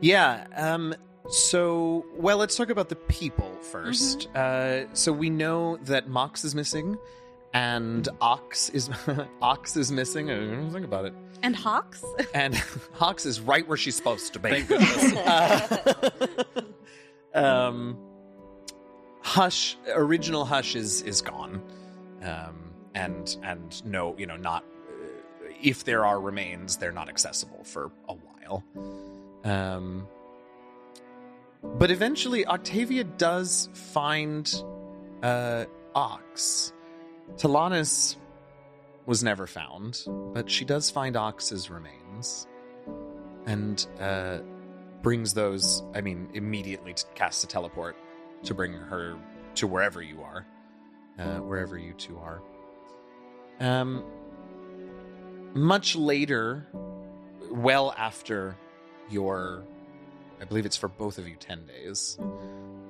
Yeah. 0.00 0.46
Um, 0.56 0.94
so, 1.28 2.06
well, 2.16 2.38
let's 2.38 2.56
talk 2.56 2.70
about 2.70 2.88
the 2.88 2.96
people 2.96 3.56
1st 3.72 4.34
Uh, 4.34 4.94
so 4.94 5.12
we 5.12 5.30
know 5.30 5.76
that 5.84 6.08
Mox 6.08 6.44
is 6.44 6.54
missing, 6.54 6.96
and 7.52 8.08
Ox 8.20 8.70
is 8.70 8.90
Ox 9.42 9.76
is 9.76 9.92
missing. 9.92 10.30
I 10.30 10.34
didn't 10.34 10.70
think 10.72 10.84
about 10.84 11.04
it. 11.04 11.14
And 11.42 11.54
Hawks. 11.56 12.04
And 12.34 12.54
Hawks 12.92 13.26
is 13.26 13.40
right 13.40 13.66
where 13.66 13.76
she's 13.76 13.96
supposed 13.96 14.32
to 14.34 14.38
be. 14.38 14.50
Thank 14.50 14.68
goodness. 14.68 15.14
Uh, 15.14 16.62
um, 17.34 17.98
Hush, 19.22 19.76
original 19.94 20.44
Hush 20.44 20.74
is 20.76 21.02
is 21.02 21.20
gone, 21.22 21.62
um, 22.22 22.72
and 22.94 23.36
and 23.42 23.84
no, 23.84 24.16
you 24.18 24.26
know, 24.26 24.36
not 24.36 24.64
if 25.62 25.84
there 25.84 26.04
are 26.04 26.20
remains, 26.20 26.76
they're 26.76 26.92
not 26.92 27.08
accessible 27.08 27.64
for 27.64 27.90
a 28.08 28.14
while. 28.14 28.64
Um, 29.44 30.06
but 31.62 31.90
eventually, 31.90 32.46
Octavia 32.46 33.04
does 33.04 33.68
find 33.72 34.52
uh, 35.22 35.66
Ox. 35.94 36.72
Talanis 37.36 38.16
was 39.06 39.22
never 39.22 39.46
found, 39.46 40.02
but 40.32 40.50
she 40.50 40.64
does 40.64 40.90
find 40.90 41.16
Ox's 41.16 41.70
remains. 41.70 42.46
And 43.46 43.86
uh, 43.98 44.38
brings 45.02 45.34
those. 45.34 45.82
I 45.94 46.00
mean, 46.00 46.28
immediately 46.34 46.94
t- 46.94 47.04
casts 47.14 47.42
a 47.44 47.46
teleport 47.46 47.96
to 48.44 48.54
bring 48.54 48.72
her 48.72 49.16
to 49.56 49.66
wherever 49.66 50.02
you 50.02 50.22
are, 50.22 50.46
uh, 51.18 51.38
wherever 51.38 51.78
you 51.78 51.92
two 51.94 52.18
are. 52.18 52.42
Um, 53.60 54.04
much 55.54 55.96
later, 55.96 56.66
well 57.50 57.94
after 57.96 58.56
your, 59.08 59.64
I 60.40 60.44
believe 60.44 60.66
it's 60.66 60.76
for 60.76 60.88
both 60.88 61.18
of 61.18 61.28
you 61.28 61.36
ten 61.36 61.66
days, 61.66 62.18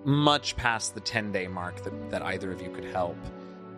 much 0.05 0.57
past 0.57 0.95
the 0.95 1.01
ten 1.01 1.33
day 1.33 1.47
mark 1.47 1.83
that, 1.85 2.11
that 2.11 2.23
either 2.23 2.53
of 2.53 2.61
you 2.63 2.71
could 2.71 2.85
help. 2.87 3.17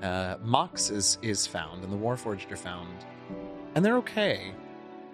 Uh, 0.03 0.37
Mox 0.43 0.91
is 0.91 1.19
is 1.23 1.47
found, 1.47 1.85
and 1.85 1.93
the 1.93 1.97
Warforged 1.97 2.51
are 2.51 2.57
found, 2.57 3.05
and 3.75 3.85
they're 3.85 3.99
okay. 3.99 4.53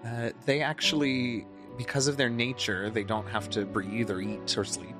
Uh, 0.05 0.31
they 0.47 0.63
actually, 0.63 1.47
because 1.77 2.09
of 2.09 2.17
their 2.17 2.31
nature, 2.31 2.89
they 2.89 3.05
don't 3.05 3.27
have 3.27 3.51
to 3.51 3.65
breathe 3.67 4.11
or 4.11 4.21
eat 4.21 4.57
or 4.57 4.65
sleep. 4.65 4.95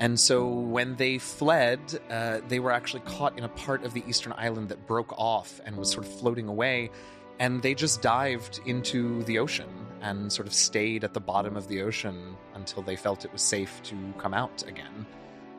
And 0.00 0.20
so 0.20 0.46
when 0.46 0.94
they 0.94 1.18
fled, 1.18 1.80
uh, 2.08 2.40
they 2.46 2.60
were 2.60 2.70
actually 2.70 3.00
caught 3.00 3.36
in 3.36 3.42
a 3.42 3.48
part 3.48 3.84
of 3.84 3.94
the 3.94 4.04
eastern 4.06 4.32
island 4.36 4.68
that 4.68 4.86
broke 4.86 5.12
off 5.18 5.60
and 5.64 5.76
was 5.76 5.90
sort 5.90 6.06
of 6.06 6.12
floating 6.20 6.46
away. 6.46 6.90
And 7.38 7.62
they 7.62 7.74
just 7.74 8.02
dived 8.02 8.60
into 8.66 9.22
the 9.24 9.38
ocean 9.38 9.68
and 10.00 10.32
sort 10.32 10.48
of 10.48 10.54
stayed 10.54 11.04
at 11.04 11.14
the 11.14 11.20
bottom 11.20 11.56
of 11.56 11.68
the 11.68 11.82
ocean 11.82 12.36
until 12.54 12.82
they 12.82 12.96
felt 12.96 13.24
it 13.24 13.32
was 13.32 13.42
safe 13.42 13.80
to 13.84 13.96
come 14.18 14.34
out 14.34 14.64
again. 14.66 15.06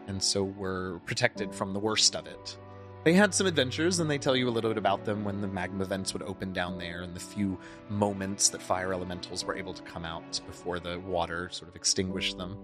And 0.08 0.22
so 0.22 0.44
were 0.44 1.00
protected 1.06 1.54
from 1.54 1.74
the 1.74 1.80
worst 1.80 2.16
of 2.16 2.26
it. 2.26 2.58
They 3.06 3.14
had 3.14 3.34
some 3.34 3.48
adventures, 3.48 4.00
and 4.00 4.10
they 4.10 4.18
tell 4.18 4.36
you 4.36 4.50
a 4.50 4.52
little 4.52 4.70
bit 4.70 4.78
about 4.78 5.06
them 5.06 5.24
when 5.24 5.40
the 5.40 5.48
magma 5.48 5.86
vents 5.86 6.12
would 6.12 6.22
open 6.24 6.52
down 6.52 6.78
there, 6.78 7.02
and 7.02 7.16
the 7.16 7.20
few 7.20 7.58
moments 7.88 8.50
that 8.50 8.62
fire 8.62 8.92
elementals 8.92 9.46
were 9.46 9.56
able 9.56 9.74
to 9.74 9.82
come 9.84 10.04
out 10.04 10.42
before 10.46 10.80
the 10.80 11.00
water 11.00 11.48
sort 11.50 11.70
of 11.70 11.78
extinguished 11.78 12.38
them. 12.38 12.58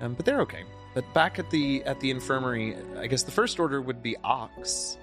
Um, 0.00 0.12
but 0.14 0.26
they're 0.26 0.42
okay. 0.42 0.64
But 0.94 1.10
back 1.14 1.38
at 1.38 1.48
the 1.50 1.82
at 1.84 2.00
the 2.00 2.10
infirmary, 2.10 2.76
I 2.98 3.06
guess 3.06 3.22
the 3.22 3.30
first 3.30 3.58
order 3.58 3.80
would 3.80 4.02
be 4.02 4.16
Ox. 4.24 4.98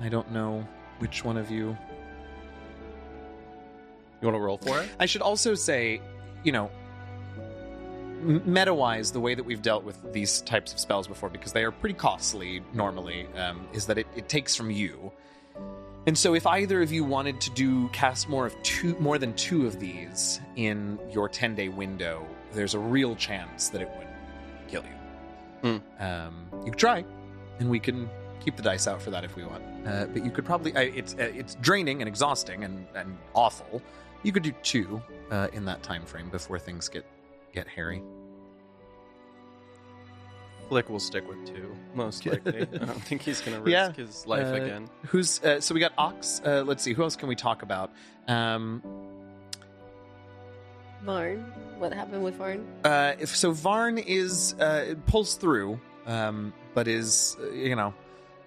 I 0.00 0.08
don't 0.08 0.30
know 0.32 0.66
which 0.98 1.24
one 1.24 1.36
of 1.36 1.50
you. 1.50 1.76
You 4.20 4.28
want 4.28 4.36
to 4.36 4.40
roll 4.40 4.58
for 4.58 4.80
it? 4.80 4.88
I 4.98 5.06
should 5.06 5.22
also 5.22 5.54
say, 5.54 6.00
you 6.42 6.52
know, 6.52 6.70
meta 8.22 8.72
wise, 8.72 9.12
the 9.12 9.20
way 9.20 9.34
that 9.34 9.44
we've 9.44 9.62
dealt 9.62 9.84
with 9.84 10.12
these 10.12 10.40
types 10.42 10.72
of 10.72 10.78
spells 10.78 11.06
before, 11.06 11.28
because 11.28 11.52
they 11.52 11.64
are 11.64 11.70
pretty 11.70 11.94
costly 11.94 12.62
normally, 12.72 13.26
um, 13.36 13.66
is 13.72 13.86
that 13.86 13.98
it, 13.98 14.06
it 14.16 14.28
takes 14.28 14.56
from 14.56 14.70
you. 14.70 15.12
And 16.06 16.16
so, 16.16 16.34
if 16.34 16.46
either 16.46 16.82
of 16.82 16.92
you 16.92 17.04
wanted 17.04 17.40
to 17.42 17.50
do 17.50 17.88
cast 17.88 18.28
more 18.28 18.46
of 18.46 18.62
two, 18.62 18.96
more 19.00 19.18
than 19.18 19.34
two 19.34 19.66
of 19.66 19.80
these 19.80 20.40
in 20.54 20.98
your 21.10 21.28
ten 21.28 21.54
day 21.54 21.68
window, 21.68 22.24
there's 22.52 22.74
a 22.74 22.78
real 22.78 23.16
chance 23.16 23.70
that 23.70 23.82
it 23.82 23.90
would 23.98 24.06
kill 24.68 24.82
you. 24.82 25.82
Um, 25.98 26.46
you 26.64 26.70
could 26.70 26.78
try, 26.78 27.04
and 27.58 27.68
we 27.68 27.80
can 27.80 28.08
keep 28.40 28.56
the 28.56 28.62
dice 28.62 28.86
out 28.86 29.02
for 29.02 29.10
that 29.10 29.24
if 29.24 29.34
we 29.34 29.44
want. 29.44 29.64
Uh, 29.84 30.06
but 30.06 30.24
you 30.24 30.30
could 30.30 30.44
probably 30.44 30.72
uh, 30.76 30.80
it's 30.80 31.14
uh, 31.14 31.22
it's 31.34 31.56
draining 31.56 32.00
and 32.02 32.08
exhausting 32.08 32.62
and, 32.62 32.86
and 32.94 33.18
awful. 33.34 33.82
You 34.22 34.32
could 34.32 34.42
do 34.42 34.52
two 34.62 35.00
uh, 35.30 35.48
in 35.52 35.64
that 35.66 35.82
time 35.82 36.04
frame 36.04 36.28
before 36.30 36.58
things 36.58 36.88
get 36.88 37.04
get 37.52 37.66
hairy. 37.68 38.02
Flik 40.68 40.88
will 40.90 40.98
stick 40.98 41.28
with 41.28 41.46
two, 41.46 41.74
most 41.94 42.26
likely. 42.26 42.62
I 42.62 42.64
don't 42.64 43.00
think 43.02 43.22
he's 43.22 43.40
going 43.40 43.56
to 43.56 43.62
risk 43.62 43.72
Yeah. 43.72 43.92
his 43.92 44.26
life 44.26 44.48
Uh, 44.48 44.54
again. 44.54 44.90
Who's 45.06 45.40
uh, 45.44 45.60
so 45.60 45.74
we 45.74 45.80
got 45.80 45.92
Ox. 45.96 46.40
Uh, 46.44 46.64
let's 46.66 46.82
see 46.82 46.92
who 46.92 47.02
else 47.04 47.14
can 47.14 47.28
we 47.28 47.36
talk 47.36 47.62
about. 47.62 47.92
Um, 48.26 48.82
Varn. 51.04 51.38
What 51.78 51.92
happened 51.92 52.24
with 52.24 52.34
Varn? 52.36 52.66
uh, 52.84 53.14
if 53.20 53.36
so, 53.36 53.52
Varn 53.52 53.98
is 53.98 54.54
uh, 54.54 54.94
pulls 55.06 55.34
through, 55.34 55.78
um, 56.06 56.52
but 56.74 56.88
is 56.88 57.36
uh, 57.40 57.50
you 57.50 57.76
know 57.76 57.94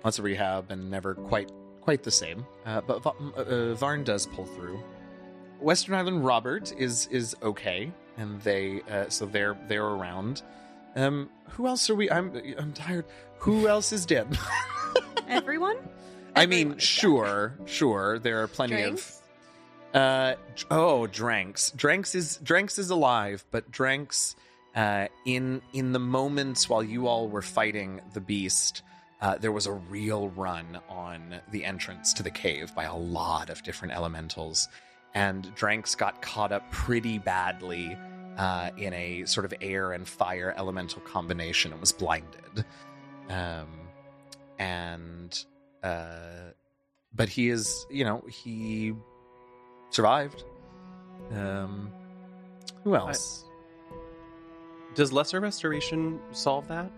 lots 0.03 0.19
of 0.19 0.25
rehab 0.25 0.71
and 0.71 0.89
never 0.91 1.13
quite 1.15 1.51
quite 1.79 2.03
the 2.03 2.11
same. 2.11 2.45
Uh, 2.65 2.81
but 2.81 3.01
Va- 3.03 3.13
uh, 3.37 3.75
Varn 3.75 4.03
does 4.03 4.25
pull 4.25 4.45
through. 4.45 4.81
Western 5.59 5.95
Island 5.95 6.25
Robert 6.25 6.73
is 6.77 7.07
is 7.07 7.35
okay, 7.41 7.91
and 8.17 8.41
they 8.41 8.81
uh, 8.89 9.09
so 9.09 9.25
they're 9.25 9.57
they're 9.67 9.85
around. 9.85 10.41
Um, 10.95 11.29
who 11.49 11.67
else 11.67 11.89
are 11.89 11.95
we? 11.95 12.09
I'm 12.09 12.33
I'm 12.57 12.73
tired. 12.73 13.05
Who 13.39 13.67
else 13.67 13.91
is 13.93 14.05
dead? 14.05 14.37
Everyone? 15.27 15.77
I 16.35 16.45
mean, 16.45 16.59
Everyone 16.59 16.77
is 16.77 16.83
dead. 16.83 16.87
sure, 16.87 17.53
sure. 17.65 18.19
There 18.19 18.41
are 18.43 18.47
plenty 18.47 18.75
Drinks? 18.75 19.21
of. 19.93 20.01
Uh 20.01 20.35
oh, 20.69 21.07
Dranks. 21.07 21.71
Dranks 21.71 22.13
is 22.15 22.37
Dranks 22.43 22.77
is 22.77 22.89
alive, 22.89 23.43
but 23.51 23.71
Dranks, 23.71 24.35
uh, 24.75 25.07
in 25.25 25.61
in 25.73 25.93
the 25.93 25.99
moments 25.99 26.69
while 26.69 26.83
you 26.83 27.07
all 27.07 27.27
were 27.27 27.41
fighting 27.41 28.01
the 28.13 28.21
beast, 28.21 28.83
uh, 29.21 29.37
there 29.37 29.51
was 29.51 29.65
a 29.65 29.73
real 29.73 30.29
run 30.29 30.79
on 30.89 31.41
the 31.51 31.65
entrance 31.65 32.13
to 32.13 32.23
the 32.23 32.29
cave 32.31 32.73
by 32.75 32.83
a 32.83 32.95
lot 32.95 33.49
of 33.49 33.63
different 33.63 33.93
elementals, 33.95 34.67
and 35.13 35.53
Dranks 35.55 35.95
got 35.95 36.21
caught 36.21 36.51
up 36.51 36.69
pretty 36.71 37.17
badly 37.17 37.97
uh, 38.37 38.69
in 38.77 38.93
a 38.93 39.25
sort 39.25 39.45
of 39.45 39.53
air 39.61 39.91
and 39.91 40.07
fire 40.07 40.53
elemental 40.57 41.01
combination 41.01 41.71
and 41.71 41.81
was 41.81 41.91
blinded. 41.91 42.65
Um, 43.29 43.67
and 44.57 45.45
uh, 45.83 46.51
but 47.13 47.29
he 47.29 47.49
is, 47.49 47.85
you 47.89 48.05
know, 48.05 48.23
he 48.29 48.93
survived. 49.89 50.43
Um, 51.31 51.91
who 52.83 52.95
else? 52.95 53.45
Does 54.95 55.11
lesser 55.11 55.39
restoration 55.39 56.19
solve 56.31 56.67
that? 56.69 56.91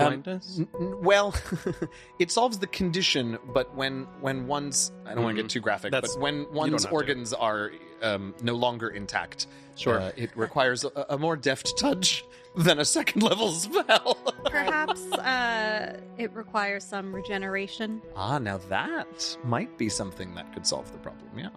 Um, 0.00 0.20
Blindness? 0.22 0.58
N- 0.58 0.68
n- 0.80 1.00
well, 1.02 1.34
it 2.18 2.30
solves 2.30 2.58
the 2.58 2.66
condition, 2.66 3.38
but 3.54 3.74
when 3.74 4.06
when 4.20 4.46
one's 4.46 4.92
I 5.06 5.14
don't 5.14 5.24
want 5.24 5.36
to 5.36 5.42
get 5.42 5.50
too 5.50 5.60
graphic, 5.60 5.92
That's- 5.92 6.14
but 6.14 6.20
when 6.22 6.46
one's 6.52 6.82
have 6.82 6.90
to. 6.90 6.94
organs 6.94 7.32
are 7.32 7.70
um, 8.02 8.34
no 8.42 8.54
longer 8.54 8.88
intact, 8.88 9.46
Sure. 9.76 10.00
uh, 10.00 10.12
it 10.16 10.30
requires 10.36 10.84
a, 10.84 11.06
a 11.10 11.18
more 11.18 11.36
deft 11.36 11.78
touch 11.78 12.24
than 12.56 12.78
a 12.80 12.84
second 12.84 13.22
level 13.22 13.52
spell. 13.66 14.14
Perhaps 14.46 15.00
uh, 15.12 16.00
it 16.18 16.32
requires 16.34 16.82
some 16.84 17.14
regeneration. 17.14 18.00
ah, 18.16 18.38
now 18.38 18.58
that 18.68 19.36
might 19.44 19.76
be 19.78 19.88
something 19.88 20.34
that 20.34 20.52
could 20.52 20.66
solve 20.66 20.90
the 20.92 20.98
problem. 20.98 21.28
Yeah. 21.36 21.50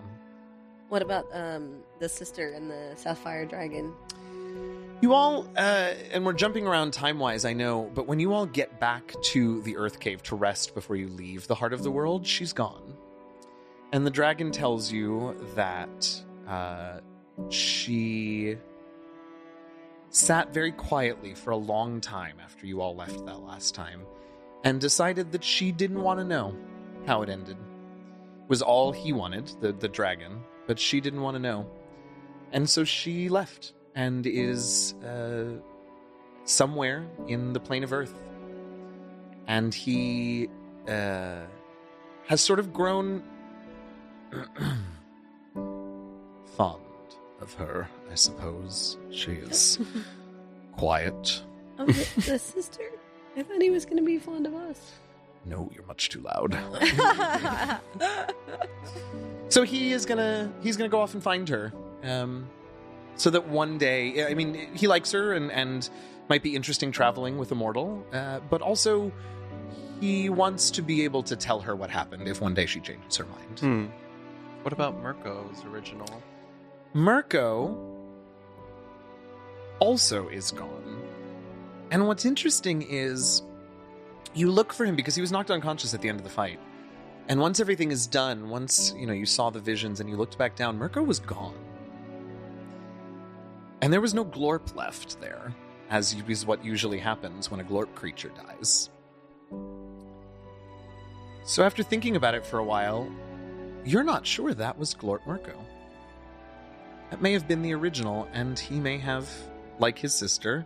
What 0.90 1.02
about 1.02 1.26
um 1.34 1.80
the 2.00 2.08
sister 2.10 2.50
and 2.50 2.70
the 2.70 2.94
Sapphire 2.96 3.46
Dragon? 3.46 3.94
You 5.04 5.12
all, 5.12 5.50
uh, 5.58 5.96
and 6.14 6.26
we're 6.26 6.32
jumping 6.32 6.66
around 6.66 6.94
time 6.94 7.20
wise, 7.20 7.44
I 7.44 7.52
know, 7.52 7.92
but 7.94 8.08
when 8.08 8.22
you 8.22 8.32
all 8.32 8.46
get 8.46 8.80
back 8.80 9.14
to 9.34 9.62
the 9.64 9.76
Earth 9.76 10.00
Cave 10.00 10.24
to 10.24 10.38
rest 10.38 10.74
before 10.74 10.96
you 10.96 11.10
leave 11.10 11.46
the 11.46 11.56
heart 11.56 11.74
of 11.74 11.84
the 11.84 11.92
world, 11.92 12.26
she's 12.26 12.54
gone. 12.54 12.96
And 13.92 14.06
the 14.06 14.10
dragon 14.10 14.50
tells 14.50 14.94
you 14.94 15.36
that 15.56 16.24
uh, 16.48 17.02
she 17.50 18.56
sat 20.08 20.54
very 20.54 20.72
quietly 20.72 21.34
for 21.34 21.52
a 21.52 21.58
long 21.58 22.00
time 22.00 22.38
after 22.42 22.66
you 22.66 22.80
all 22.80 22.96
left 22.96 23.26
that 23.26 23.42
last 23.42 23.76
time 23.76 24.04
and 24.64 24.80
decided 24.80 25.34
that 25.34 25.44
she 25.44 25.74
didn't 25.74 26.02
want 26.02 26.22
to 26.22 26.24
know 26.24 26.56
how 27.06 27.24
it 27.24 27.28
ended. 27.28 27.58
Was 28.48 28.62
all 28.62 28.94
he 28.94 29.12
wanted, 29.12 29.52
the, 29.60 29.74
the 29.74 29.90
dragon, 29.90 30.42
but 30.66 30.80
she 30.80 31.02
didn't 31.02 31.22
want 31.22 31.36
to 31.36 31.42
know. 31.42 31.70
And 32.54 32.70
so 32.70 32.86
she 32.86 33.28
left 33.28 33.74
and 33.96 34.26
is 34.26 34.94
uh, 35.06 35.46
somewhere 36.46 37.06
in 37.28 37.54
the 37.54 37.60
plane 37.60 37.84
of 37.84 37.94
Earth. 37.94 38.14
And 39.48 39.74
he 39.74 40.50
uh, 40.88 41.42
has 42.28 42.42
sort 42.42 42.60
of 42.60 42.74
grown 42.74 43.24
fond 46.56 46.82
of 47.42 47.54
her, 47.56 47.90
I 48.12 48.16
suppose. 48.16 48.98
She 49.12 49.34
is 49.34 49.80
quiet. 50.78 51.44
Oh, 51.80 51.86
the, 51.86 52.22
the 52.22 52.40
sister? 52.40 52.90
I 53.36 53.44
thought 53.44 53.62
he 53.62 53.70
was 53.70 53.86
going 53.86 53.98
to 53.98 54.04
be 54.04 54.18
fond 54.20 54.48
of 54.48 54.54
us. 54.54 54.94
No, 55.46 55.70
you're 55.74 55.86
much 55.86 56.10
too 56.10 56.22
loud. 56.22 56.58
So 59.54 59.62
he 59.62 59.92
is 59.92 60.08
gonna 60.08 60.52
he's 60.64 60.78
gonna 60.78 60.90
go 60.90 61.00
off 61.00 61.14
and 61.14 61.22
find 61.22 61.48
her, 61.50 61.72
um, 62.04 62.50
so 63.16 63.30
that 63.30 63.48
one 63.48 63.78
day, 63.78 64.26
I 64.26 64.34
mean, 64.34 64.70
he 64.74 64.88
likes 64.88 65.12
her 65.12 65.34
and 65.34 65.52
and 65.52 65.90
might 66.30 66.44
be 66.44 66.56
interesting 66.56 66.92
traveling 66.92 67.38
with 67.38 67.52
a 67.52 67.56
mortal, 67.56 68.06
uh, 68.14 68.40
but 68.50 68.62
also 68.62 69.12
he 70.00 70.30
wants 70.30 70.72
to 70.72 70.82
be 70.82 71.04
able 71.04 71.24
to 71.24 71.36
tell 71.36 71.60
her 71.62 71.76
what 71.76 71.90
happened 71.90 72.28
if 72.28 72.42
one 72.42 72.54
day 72.54 72.66
she 72.66 72.80
changes 72.80 73.16
her 73.18 73.26
mind. 73.26 73.60
Hmm. 73.60 73.86
What 74.64 74.74
about 74.74 75.02
Mirko's 75.02 75.64
original? 75.66 76.22
Mirko 76.94 77.78
also 79.80 80.30
is 80.30 80.52
gone. 80.52 81.02
And 81.92 82.08
what's 82.08 82.26
interesting 82.26 82.82
is 82.82 83.42
you 84.34 84.50
look 84.50 84.74
for 84.74 84.86
him 84.86 84.96
because 84.96 85.16
he 85.16 85.22
was 85.22 85.32
knocked 85.32 85.52
unconscious 85.52 85.94
at 85.94 86.02
the 86.02 86.10
end 86.10 86.20
of 86.20 86.24
the 86.24 86.30
fight. 86.30 86.60
And 87.28 87.40
once 87.40 87.60
everything 87.60 87.92
is 87.92 88.08
done, 88.08 88.50
once 88.50 88.94
you 88.98 89.08
know 89.08 89.14
you 89.14 89.26
saw 89.26 89.50
the 89.50 89.60
visions 89.60 90.00
and 90.00 90.10
you 90.10 90.18
looked 90.18 90.38
back 90.38 90.56
down, 90.56 90.78
Mirko 90.78 91.04
was 91.04 91.20
gone. 91.20 91.56
And 93.84 93.92
there 93.92 94.00
was 94.00 94.14
no 94.14 94.24
glorp 94.24 94.78
left 94.78 95.20
there, 95.20 95.54
as 95.90 96.16
is 96.30 96.46
what 96.46 96.64
usually 96.64 97.00
happens 97.00 97.52
when 97.52 97.60
a 97.60 97.66
glorp 97.66 97.94
creature 97.96 98.30
dies. 98.30 98.90
So 101.44 101.66
after 101.66 101.84
thinking 101.84 102.16
about 102.16 102.34
it 102.34 102.46
for 102.46 102.60
a 102.60 102.64
while, 102.64 103.12
you're 103.84 104.06
not 104.06 104.26
sure 104.26 104.54
that 104.54 104.78
was 104.78 104.96
Glorp 104.96 105.28
Mirko. 105.28 105.60
That 107.12 107.22
may 107.22 107.34
have 107.34 107.46
been 107.46 107.62
the 107.62 107.74
original, 107.74 108.26
and 108.32 108.58
he 108.58 108.80
may 108.80 108.98
have, 109.00 109.30
like 109.80 110.00
his 110.00 110.14
sister, 110.14 110.66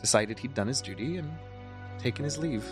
decided 0.00 0.38
he'd 0.38 0.54
done 0.54 0.68
his 0.68 0.80
duty 0.80 1.18
and 1.18 1.30
taken 1.98 2.24
his 2.24 2.38
leave. 2.38 2.64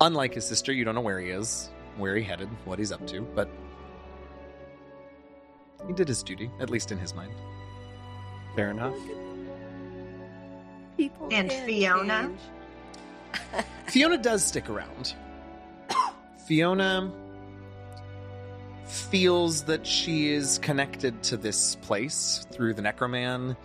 Unlike 0.00 0.34
his 0.34 0.46
sister, 0.46 0.72
you 0.72 0.84
don't 0.84 0.94
know 0.94 1.00
where 1.00 1.18
he 1.18 1.30
is, 1.30 1.68
where 1.96 2.14
he 2.14 2.22
headed, 2.22 2.48
what 2.64 2.78
he's 2.78 2.92
up 2.92 3.04
to, 3.08 3.22
but 3.34 3.48
he 5.88 5.92
did 5.92 6.06
his 6.06 6.22
duty, 6.22 6.48
at 6.60 6.70
least 6.70 6.92
in 6.92 6.98
his 6.98 7.12
mind. 7.12 7.32
Fair 8.54 8.70
enough. 8.70 8.94
People 10.96 11.28
And 11.32 11.52
Fiona? 11.52 12.30
Fiona 13.86 14.18
does 14.18 14.44
stick 14.44 14.68
around. 14.68 15.14
Fiona 16.46 17.10
feels 18.86 19.64
that 19.64 19.86
she 19.86 20.28
is 20.28 20.58
connected 20.58 21.22
to 21.22 21.36
this 21.36 21.76
place 21.76 22.46
through 22.50 22.74
the 22.74 22.82
Necroman. 22.82 23.56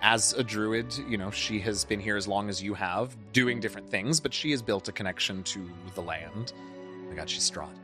As 0.00 0.32
a 0.34 0.44
druid, 0.44 0.96
you 1.08 1.16
know, 1.16 1.30
she 1.30 1.58
has 1.60 1.84
been 1.84 1.98
here 1.98 2.16
as 2.16 2.28
long 2.28 2.48
as 2.48 2.62
you 2.62 2.74
have, 2.74 3.16
doing 3.32 3.58
different 3.58 3.90
things, 3.90 4.20
but 4.20 4.32
she 4.32 4.52
has 4.52 4.62
built 4.62 4.88
a 4.88 4.92
connection 4.92 5.42
to 5.44 5.68
the 5.94 6.02
land. 6.02 6.52
Oh 6.56 7.08
my 7.08 7.16
god, 7.16 7.28
she's 7.28 7.42
strong. 7.42 7.74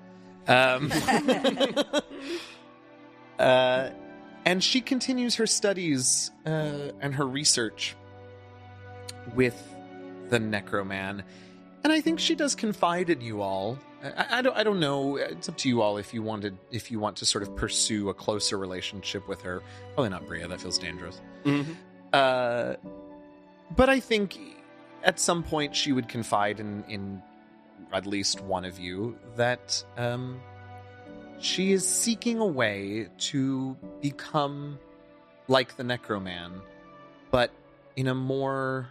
Um, 0.47 0.93
uh, 3.39 3.91
and 4.45 4.63
she 4.63 4.81
continues 4.81 5.37
her 5.37 5.47
studies 5.47 6.31
uh, 6.47 6.91
and 7.01 7.15
her 7.15 7.27
research 7.27 7.97
with 9.35 9.75
the 10.29 10.39
Necroman. 10.39 11.23
And 11.83 11.93
I 11.93 12.01
think 12.01 12.19
she 12.19 12.35
does 12.35 12.55
confide 12.55 13.11
in 13.11 13.21
you 13.21 13.43
all. 13.43 13.79
I, 14.03 14.39
I 14.39 14.43
don't. 14.43 14.57
I 14.57 14.63
don't 14.63 14.81
know. 14.81 15.17
It's 15.17 15.49
up 15.49 15.57
to 15.59 15.69
you 15.69 15.83
all 15.83 15.97
if 15.97 16.13
you 16.15 16.23
wanted, 16.23 16.57
if 16.71 16.91
you 16.91 16.99
want 16.99 17.17
to 17.19 17.27
sort 17.27 17.43
of 17.43 17.55
pursue 17.57 18.09
a 18.09 18.15
closer 18.15 18.59
relationship 18.59 19.27
with 19.29 19.41
her. 19.43 19.63
Probably 19.95 20.11
not 20.11 20.27
Bria. 20.27 20.49
That 20.49 20.61
feels 20.61 20.79
dangerous. 20.79 21.21
Mm-hmm. 21.45 21.73
Uh, 22.13 22.75
but 23.77 23.89
I 23.89 24.01
think 24.01 24.39
at 25.03 25.19
some 25.19 25.43
point 25.43 25.75
she 25.75 25.93
would 25.93 26.09
confide 26.09 26.61
in 26.61 26.85
in 26.85 27.23
at 27.93 28.07
least 28.07 28.41
one 28.41 28.65
of 28.65 28.79
you 28.79 29.17
that 29.37 29.83
um, 29.97 30.41
she 31.39 31.73
is 31.73 31.87
seeking 31.87 32.39
a 32.39 32.47
way 32.47 33.09
to 33.19 33.77
become 34.01 34.79
like 35.49 35.77
the 35.77 35.83
Necroman, 35.83 36.61
but 37.31 37.51
in 37.97 38.09
a 38.09 38.15
more 38.15 38.89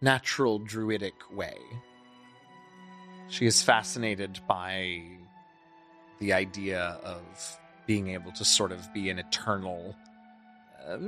natural 0.00 0.58
druidic 0.58 1.14
way. 1.32 1.56
She 3.28 3.46
is 3.46 3.62
fascinated 3.62 4.40
by 4.46 5.02
the 6.18 6.32
idea 6.32 6.98
of 7.02 7.58
being 7.86 8.08
able 8.08 8.32
to 8.32 8.44
sort 8.44 8.72
of 8.72 8.92
be 8.92 9.10
an 9.10 9.18
eternal 9.18 9.96
uh, 10.86 10.98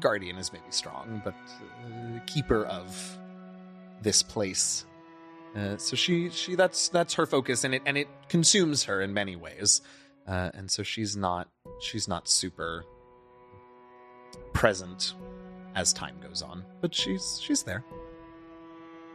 guardian 0.00 0.36
is 0.36 0.52
maybe 0.52 0.64
strong, 0.70 1.22
but 1.24 1.34
uh, 1.34 2.18
keeper 2.26 2.64
of 2.64 3.18
this 4.02 4.22
place. 4.22 4.84
Uh, 5.56 5.76
so 5.78 5.96
she 5.96 6.28
she 6.28 6.54
that's 6.54 6.88
that's 6.90 7.14
her 7.14 7.24
focus, 7.24 7.64
and 7.64 7.74
it 7.74 7.82
and 7.86 7.96
it 7.96 8.08
consumes 8.28 8.84
her 8.84 9.00
in 9.00 9.14
many 9.14 9.36
ways, 9.36 9.80
uh, 10.28 10.50
and 10.52 10.70
so 10.70 10.82
she's 10.82 11.16
not 11.16 11.48
she's 11.80 12.06
not 12.06 12.28
super 12.28 12.84
present 14.52 15.14
as 15.74 15.92
time 15.94 16.16
goes 16.20 16.42
on, 16.42 16.62
but 16.82 16.94
she's 16.94 17.40
she's 17.40 17.62
there. 17.62 17.82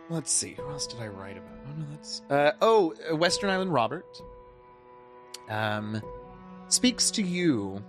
Let's 0.09 0.31
see, 0.31 0.55
who 0.55 0.67
else 0.69 0.87
did 0.87 0.99
I 0.99 1.07
write 1.07 1.37
about? 1.37 1.57
Oh 1.67 1.79
no, 1.79 1.85
that's 1.91 2.21
uh, 2.29 2.51
oh 2.59 2.95
uh, 3.11 3.15
Western 3.15 3.51
Island 3.51 3.71
Robert. 3.71 4.21
Um, 5.47 6.01
speaks 6.69 7.11
to 7.11 7.21
you, 7.21 7.83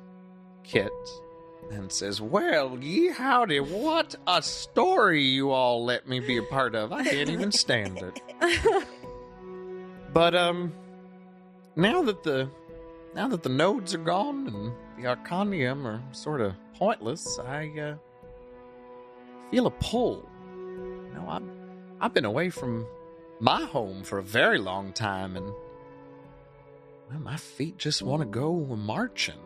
Kit, 0.63 0.93
and 1.71 1.91
says, 1.91 2.21
Well, 2.21 2.79
ye 2.81 3.09
howdy, 3.11 3.61
what 3.61 4.15
a 4.27 4.43
story 4.43 5.23
you 5.23 5.51
all 5.51 5.85
let 5.85 6.09
me 6.09 6.21
be 6.21 6.37
a 6.37 6.43
part 6.43 6.75
of. 6.75 6.93
I 6.93 7.05
can't 7.05 7.31
even 7.31 7.53
stand 7.53 7.99
it. 8.03 8.21
But 10.13 10.35
um 10.35 10.73
now 11.75 12.03
that 12.03 12.23
the 12.23 12.49
now 13.15 13.29
that 13.29 13.43
the 13.43 13.49
nodes 13.49 13.95
are 13.95 13.99
gone 13.99 14.47
and 14.47 14.73
the 15.03 15.09
Arcanium 15.09 15.85
are 15.87 16.03
sort 16.13 16.41
of 16.41 16.55
pointless, 16.75 17.39
I 17.39 17.69
uh 17.79 17.95
feel 19.51 19.67
a 19.67 19.71
pull. 19.71 20.29
You 20.55 21.13
know, 21.15 21.27
I've 21.29 21.43
I've 22.01 22.15
been 22.15 22.25
away 22.25 22.51
from 22.51 22.87
my 23.41 23.65
home 23.65 24.03
for 24.03 24.19
a 24.19 24.23
very 24.23 24.59
long 24.59 24.93
time 24.93 25.37
and 25.37 25.47
well, 27.11 27.21
my 27.21 27.37
feet 27.37 27.79
just 27.79 28.03
want 28.03 28.21
to 28.21 28.27
go 28.27 28.53
marching. 28.77 29.41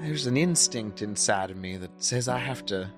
There's 0.00 0.26
an 0.26 0.36
instinct 0.36 1.02
inside 1.02 1.50
of 1.50 1.58
me 1.58 1.76
that 1.76 1.90
says 2.02 2.26
I 2.26 2.38
have 2.38 2.64
to, 2.66 2.90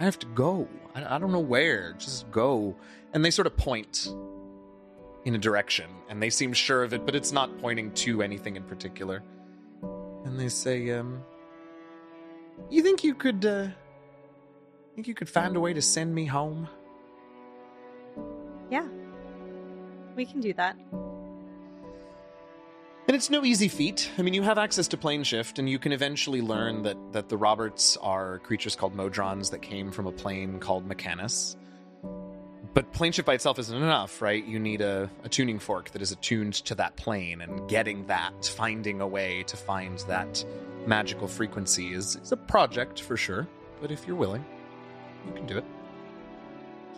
I 0.00 0.04
have 0.04 0.18
to 0.20 0.26
go. 0.26 0.66
I, 0.94 1.16
I 1.16 1.18
don't 1.18 1.32
know 1.32 1.38
where. 1.38 1.92
Just 1.98 2.30
go. 2.30 2.74
And 3.12 3.24
they 3.24 3.30
sort 3.30 3.46
of 3.46 3.56
point 3.56 4.08
in 5.24 5.34
a 5.34 5.38
direction, 5.38 5.90
and 6.08 6.22
they 6.22 6.30
seem 6.30 6.54
sure 6.54 6.82
of 6.82 6.94
it, 6.94 7.04
but 7.04 7.14
it's 7.14 7.32
not 7.32 7.58
pointing 7.58 7.92
to 7.92 8.22
anything 8.22 8.56
in 8.56 8.62
particular. 8.62 9.22
And 10.24 10.40
they 10.40 10.48
say, 10.48 10.90
um, 10.92 11.22
"You 12.70 12.82
think 12.82 13.04
you 13.04 13.14
could, 13.14 13.44
uh, 13.44 13.68
think 14.94 15.08
you 15.08 15.14
could 15.14 15.28
find 15.28 15.56
a 15.56 15.60
way 15.60 15.74
to 15.74 15.82
send 15.82 16.14
me 16.14 16.24
home?" 16.24 16.68
yeah. 18.70 18.86
We 20.16 20.24
can 20.24 20.40
do 20.40 20.52
that. 20.54 20.76
And 23.08 23.14
it's 23.14 23.30
no 23.30 23.42
easy 23.42 23.68
feat. 23.68 24.10
I 24.18 24.22
mean, 24.22 24.34
you 24.34 24.42
have 24.42 24.58
access 24.58 24.86
to 24.88 24.98
plane 24.98 25.24
shift, 25.24 25.58
and 25.58 25.66
you 25.66 25.78
can 25.78 25.92
eventually 25.92 26.42
learn 26.42 26.82
that, 26.82 26.98
that 27.12 27.30
the 27.30 27.38
Roberts 27.38 27.96
are 28.02 28.38
creatures 28.40 28.76
called 28.76 28.94
Modrons 28.94 29.50
that 29.50 29.62
came 29.62 29.90
from 29.90 30.06
a 30.06 30.12
plane 30.12 30.58
called 30.58 30.86
Mechanus. 30.86 31.56
But 32.74 32.92
plane 32.92 33.12
shift 33.12 33.24
by 33.24 33.32
itself 33.32 33.58
isn't 33.58 33.74
enough, 33.74 34.20
right? 34.20 34.44
You 34.44 34.58
need 34.58 34.82
a, 34.82 35.10
a 35.24 35.28
tuning 35.30 35.58
fork 35.58 35.88
that 35.92 36.02
is 36.02 36.12
attuned 36.12 36.52
to 36.66 36.74
that 36.74 36.96
plane, 36.96 37.40
and 37.40 37.66
getting 37.66 38.04
that, 38.08 38.44
finding 38.44 39.00
a 39.00 39.08
way 39.08 39.42
to 39.44 39.56
find 39.56 39.98
that 40.00 40.44
magical 40.86 41.28
frequency 41.28 41.94
is, 41.94 42.16
is 42.16 42.32
a 42.32 42.36
project 42.36 43.00
for 43.00 43.16
sure. 43.16 43.48
But 43.80 43.90
if 43.90 44.06
you're 44.06 44.16
willing, 44.16 44.44
you 45.26 45.32
can 45.32 45.46
do 45.46 45.56
it. 45.56 45.64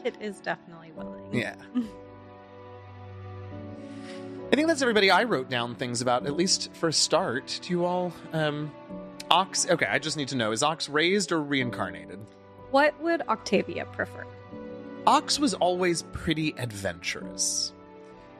Kit 0.02 0.16
is 0.20 0.40
definitely 0.40 0.90
willing. 0.90 1.32
Yeah. 1.32 1.54
I 4.52 4.56
think 4.56 4.66
that's 4.66 4.82
everybody 4.82 5.12
I 5.12 5.24
wrote 5.24 5.48
down 5.48 5.76
things 5.76 6.02
about, 6.02 6.26
at 6.26 6.34
least 6.34 6.74
for 6.74 6.88
a 6.88 6.92
start. 6.92 7.60
Do 7.62 7.70
you 7.70 7.84
all 7.84 8.12
um 8.32 8.72
Ox 9.30 9.68
okay, 9.70 9.86
I 9.86 10.00
just 10.00 10.16
need 10.16 10.28
to 10.28 10.36
know, 10.36 10.50
is 10.50 10.62
Ox 10.62 10.88
raised 10.88 11.30
or 11.30 11.40
reincarnated? 11.40 12.18
What 12.72 13.00
would 13.00 13.22
Octavia 13.22 13.84
prefer? 13.86 14.26
Ox 15.06 15.38
was 15.38 15.54
always 15.54 16.02
pretty 16.12 16.54
adventurous. 16.58 17.72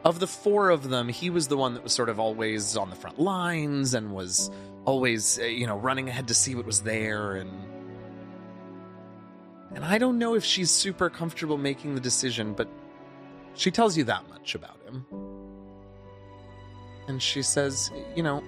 Of 0.04 0.18
the 0.18 0.26
four 0.26 0.70
of 0.70 0.88
them, 0.88 1.08
he 1.08 1.30
was 1.30 1.46
the 1.48 1.56
one 1.56 1.74
that 1.74 1.84
was 1.84 1.92
sort 1.92 2.08
of 2.08 2.18
always 2.18 2.76
on 2.76 2.90
the 2.90 2.96
front 2.96 3.20
lines 3.20 3.94
and 3.94 4.12
was 4.12 4.50
always, 4.86 5.38
uh, 5.38 5.44
you 5.44 5.66
know, 5.66 5.76
running 5.76 6.08
ahead 6.08 6.28
to 6.28 6.34
see 6.34 6.54
what 6.54 6.66
was 6.66 6.82
there 6.82 7.36
and 7.36 7.50
and 9.72 9.84
I 9.84 9.98
don't 9.98 10.18
know 10.18 10.34
if 10.34 10.44
she's 10.44 10.72
super 10.72 11.08
comfortable 11.08 11.56
making 11.56 11.94
the 11.94 12.00
decision, 12.00 12.54
but 12.54 12.68
she 13.54 13.70
tells 13.70 13.96
you 13.96 14.02
that 14.04 14.28
much 14.28 14.56
about 14.56 14.78
him. 14.84 15.06
And 17.10 17.20
she 17.20 17.42
says, 17.42 17.90
you 18.14 18.22
know, 18.22 18.40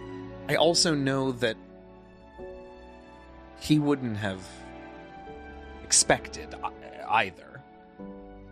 I 0.49 0.55
also 0.55 0.95
know 0.95 1.33
that 1.33 1.57
he 3.59 3.81
wouldn't 3.81 4.17
have 4.19 4.41
expected 5.83 6.55
either. 7.09 7.61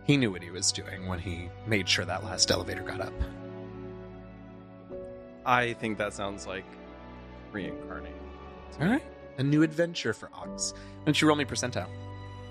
He 0.03 0.17
knew 0.17 0.29
what 0.29 0.43
he 0.43 0.51
was 0.51 0.73
doing 0.73 1.07
when 1.07 1.17
he 1.17 1.49
made 1.65 1.87
sure 1.87 2.03
that 2.03 2.25
last 2.25 2.51
elevator 2.51 2.81
got 2.81 2.99
up. 2.99 3.13
I 5.45 5.71
think 5.73 5.97
that 5.97 6.13
sounds 6.13 6.45
like 6.45 6.65
reincarnating. 7.53 8.19
All 8.81 8.87
right. 8.87 9.03
A 9.37 9.43
new 9.43 9.63
adventure 9.63 10.13
for 10.13 10.29
Ox. 10.33 10.73
Why 10.73 11.05
don't 11.05 11.21
you 11.21 11.27
roll 11.29 11.37
me 11.37 11.45
percentile? 11.45 11.87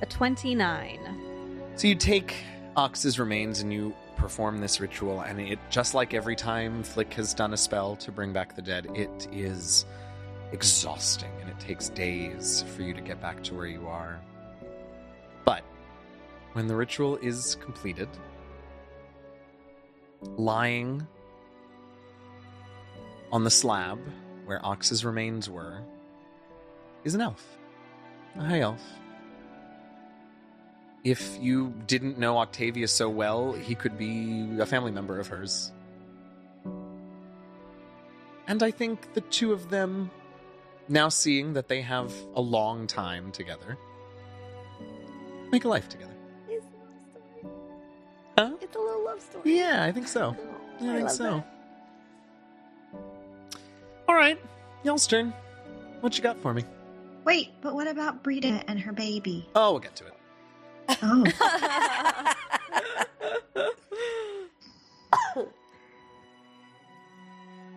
A 0.01 0.07
29. 0.07 1.73
So 1.77 1.88
you 1.88 1.94
take 1.94 2.37
Ox's 2.75 3.18
remains 3.18 3.61
and 3.61 3.70
you 3.70 3.94
perform 4.20 4.59
this 4.59 4.80
ritual, 4.80 5.22
and 5.22 5.40
it 5.40 5.59
just 5.70 5.94
like 5.94 6.12
every 6.12 6.37
time 6.37 6.85
Flik 6.85 7.12
has 7.14 7.33
done 7.33 7.54
a 7.54 7.56
spell 7.56 7.96
to 7.96 8.12
bring 8.12 8.33
back 8.33 8.54
the 8.54 8.62
dead, 8.62 8.87
it 8.94 9.26
is 9.33 9.87
exhausting 10.52 11.30
and 11.40 11.48
it 11.48 11.59
takes 11.59 11.88
days 11.88 12.64
for 12.74 12.83
you 12.83 12.92
to 12.92 13.00
get 13.00 13.20
back 13.20 13.42
to 13.44 13.54
where 13.54 13.66
you 13.66 13.87
are. 13.88 14.20
But 15.44 15.64
when 16.52 16.66
the 16.66 16.76
ritual 16.76 17.16
is 17.16 17.56
completed, 17.56 18.09
lying 20.37 21.06
on 23.33 23.44
the 23.44 23.50
slab 23.50 23.98
where 24.44 24.64
Ox's 24.64 25.04
remains 25.04 25.48
were 25.48 25.80
is 27.04 27.14
an 27.14 27.22
elf, 27.22 27.44
a 28.37 28.42
high 28.42 28.61
elf. 28.61 28.83
If 31.03 31.39
you 31.41 31.73
didn't 31.87 32.19
know 32.19 32.39
Octavia 32.39 32.87
so 32.87 33.09
well, 33.09 33.53
he 33.53 33.75
could 33.75 33.97
be 33.97 34.59
a 34.61 34.67
family 34.67 34.91
member 34.91 35.19
of 35.19 35.29
hers. 35.29 35.73
And 38.47 38.63
I 38.63 38.71
think 38.71 39.15
the 39.15 39.23
two 39.23 39.53
of 39.53 39.71
them, 39.71 40.11
now 40.89 41.09
seeing 41.09 41.55
that 41.55 41.69
they 41.69 41.81
have 41.81 42.13
a 42.35 42.41
long 42.41 42.87
time 42.87 43.33
together, 43.33 43.79
make 45.51 45.65
a 45.65 45.69
life 45.69 45.89
together. 45.89 46.13
It's 46.49 46.67
a 46.67 46.77
love 46.77 46.95
story. 47.11 47.53
Huh? 48.37 48.57
It's 48.61 48.77
a 48.77 48.79
little 48.79 49.05
love 49.05 49.21
story. 49.23 49.57
Yeah, 49.57 49.85
I 49.85 49.93
think 49.93 50.07
so. 50.09 50.37
Oh, 50.39 50.91
I 50.91 50.95
think 50.95 51.03
love 51.05 51.13
so. 51.13 51.45
that. 52.93 53.01
All 54.09 54.15
right, 54.15 54.39
y'all's 54.83 55.07
turn. 55.07 55.33
What 56.01 56.17
you 56.17 56.23
got 56.23 56.37
for 56.43 56.53
me? 56.53 56.65
Wait, 57.25 57.51
but 57.63 57.75
what 57.75 57.87
about 57.87 58.23
Brita 58.23 58.65
and 58.67 58.81
her 58.81 58.93
baby? 58.93 59.49
Oh, 59.55 59.73
we'll 59.73 59.81
get 59.81 59.95
to 59.97 60.07
it. 60.07 60.15
Oh, 61.03 61.24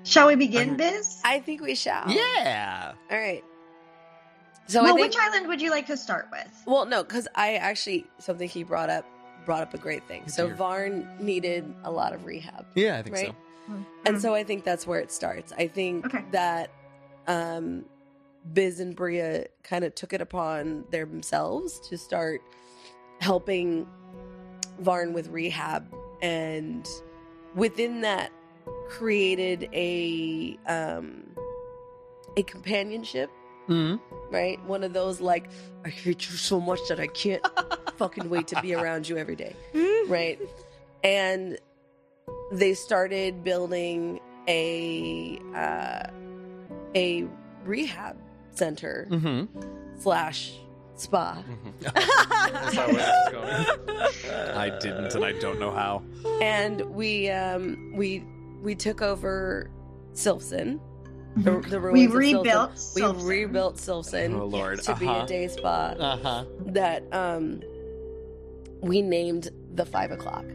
shall 0.04 0.28
we 0.28 0.36
begin, 0.36 0.70
I'm- 0.70 0.78
Biz? 0.78 1.22
I 1.24 1.40
think 1.40 1.62
we 1.62 1.76
shall. 1.76 2.10
Yeah. 2.10 2.94
All 3.12 3.18
right. 3.18 3.44
So 4.68 4.82
well, 4.82 4.94
I 4.94 4.96
think. 4.98 5.08
which 5.14 5.18
island 5.22 5.48
would 5.50 5.62
you 5.62 5.72
like 5.72 5.88
to 5.88 5.98
start 5.98 6.30
with? 6.32 6.48
Well, 6.66 6.86
no, 6.86 7.04
because 7.04 7.28
I 7.36 7.56
actually 7.56 8.06
something 8.20 8.48
he 8.48 8.64
brought 8.64 8.90
up 8.90 9.06
brought 9.46 9.62
up 9.62 9.74
a 9.74 9.78
great 9.78 10.08
thing. 10.08 10.26
So 10.30 10.48
Dear. 10.48 10.56
Varn 10.56 11.08
needed 11.20 11.66
a 11.84 11.92
lot 11.92 12.14
of 12.14 12.24
rehab. 12.26 12.66
Yeah, 12.76 12.98
I 12.98 13.02
think 13.04 13.16
Right. 13.16 13.28
so. 13.68 13.76
And 14.06 14.22
so 14.22 14.34
I 14.34 14.44
think 14.46 14.64
that's 14.64 14.88
where 14.88 15.00
it 15.02 15.12
starts. 15.12 15.52
I 15.58 15.68
think 15.68 16.06
Okay. 16.06 16.24
that 16.32 16.70
um, 17.28 17.84
Biz 18.54 18.80
and 18.80 18.96
Bria 18.96 19.48
kind 19.64 19.84
of 19.84 19.96
took 19.96 20.14
it 20.14 20.22
upon 20.22 20.86
themselves 20.92 21.80
to 21.90 21.98
start 21.98 22.42
helping 23.20 23.88
Varn 24.80 25.14
with 25.14 25.28
rehab, 25.28 25.86
and 26.22 26.88
within 27.56 28.02
that, 28.02 28.32
created 28.90 29.70
a 29.74 30.58
um, 30.68 31.24
a 32.38 32.44
companionship. 32.44 33.30
hmm 33.68 33.96
Right, 34.32 34.64
one 34.66 34.84
of 34.84 34.94
those 34.94 35.22
like 35.22 35.50
I 35.86 35.90
hate 35.90 36.30
you 36.30 36.36
so 36.38 36.60
much 36.60 36.80
that 36.90 37.00
I 37.00 37.08
can't 37.08 37.46
fucking 37.98 38.30
wait 38.30 38.48
to 38.48 38.62
be 38.62 38.74
around 38.74 39.08
you 39.08 39.18
every 39.18 39.36
day 39.36 39.56
right? 40.08 40.40
And 41.04 41.60
they 42.52 42.74
started 42.74 43.44
building 43.44 44.20
a 44.48 45.40
uh, 45.56 46.08
a 46.96 47.28
rehab 47.64 48.18
center 48.52 49.06
hmm 49.10 49.46
slash 50.00 50.54
spa, 51.04 51.44
That's 51.82 52.76
how 52.76 52.88
it's 52.90 53.32
going. 53.32 54.58
I 54.58 54.70
didn't, 54.80 55.14
and 55.16 55.24
I 55.26 55.34
don't 55.34 55.60
know 55.60 55.72
how. 55.72 56.02
and 56.42 56.82
we 56.94 57.30
um, 57.30 57.94
we 57.96 58.24
we 58.62 58.74
took 58.76 59.02
over 59.02 59.70
Silfson, 60.14 60.80
the, 61.38 61.60
the 61.70 61.80
We 61.80 62.08
ruins 62.08 62.34
of 62.34 62.44
rebuilt. 62.46 62.72
Silfson. 62.76 63.16
We 63.24 63.30
rebuilt 63.30 63.76
Silfson 63.78 64.40
Oh 64.40 64.46
Lord. 64.46 64.82
to 64.84 64.96
be 64.96 65.08
a 65.08 65.26
day 65.26 65.48
spa 65.48 65.94
Uh 66.00 66.18
huh. 66.18 66.46
that 66.68 67.04
um, 67.14 67.62
we 68.82 69.02
named 69.02 69.50
the 69.76 69.86
five 69.86 70.12
o'clock. 70.12 70.46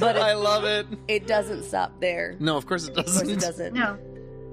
But 0.00 0.16
I 0.16 0.34
love 0.34 0.64
it. 0.64 0.86
it 1.08 1.26
doesn't 1.26 1.62
stop 1.62 2.00
there. 2.00 2.36
No, 2.40 2.56
of 2.56 2.66
course 2.66 2.84
it 2.84 2.90
Of 2.90 2.96
course, 3.06 3.12
doesn't. 3.20 3.30
it 3.30 3.40
doesn't. 3.40 3.74
No. 3.74 3.96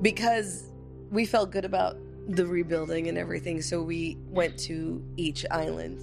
because 0.01 0.65
we 1.11 1.25
felt 1.25 1.51
good 1.51 1.65
about 1.65 1.97
the 2.27 2.45
rebuilding 2.45 3.07
and 3.07 3.17
everything 3.17 3.61
so 3.61 3.81
we 3.81 4.17
went 4.29 4.57
to 4.57 5.03
each 5.17 5.45
island 5.51 5.99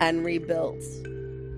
and 0.00 0.24
rebuilt 0.24 0.82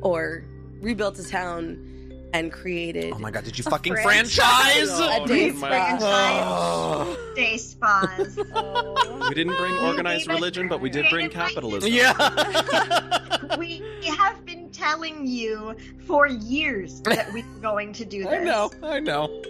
or 0.03 0.45
rebuilt 0.81 1.19
a 1.19 1.29
town 1.29 1.93
and 2.33 2.53
created 2.53 3.13
Oh 3.15 3.19
my 3.19 3.31
god! 3.31 3.45
Did 3.45 3.57
you 3.57 3.65
fucking 3.65 3.95
franchise. 3.95 4.35
franchise? 4.35 4.99
a 4.99 5.23
Oh, 5.23 5.27
day 5.27 5.51
my 5.53 5.97
spa. 5.99 6.39
Oh. 6.43 7.33
Day 7.35 7.57
spas. 7.57 8.39
We 9.29 9.35
didn't 9.35 9.57
bring 9.57 9.75
organized 9.79 10.29
religion, 10.29 10.69
but 10.69 10.81
we 10.81 10.89
did 10.91 11.07
bring 11.11 11.31
capitalism. 11.31 11.91
Yeah. 11.91 12.13
we 13.59 13.83
have 14.17 14.45
been 14.45 14.71
telling 14.71 15.27
you 15.27 15.75
for 16.07 16.27
years 16.29 17.01
that 17.03 17.33
we 17.33 17.43
were 17.43 17.61
going 17.61 17.93
to 17.95 18.05
do 18.05 18.23
this. 18.25 18.33
I 18.33 18.45
know. 18.45 18.71
I 18.83 19.01
know. 19.01 19.43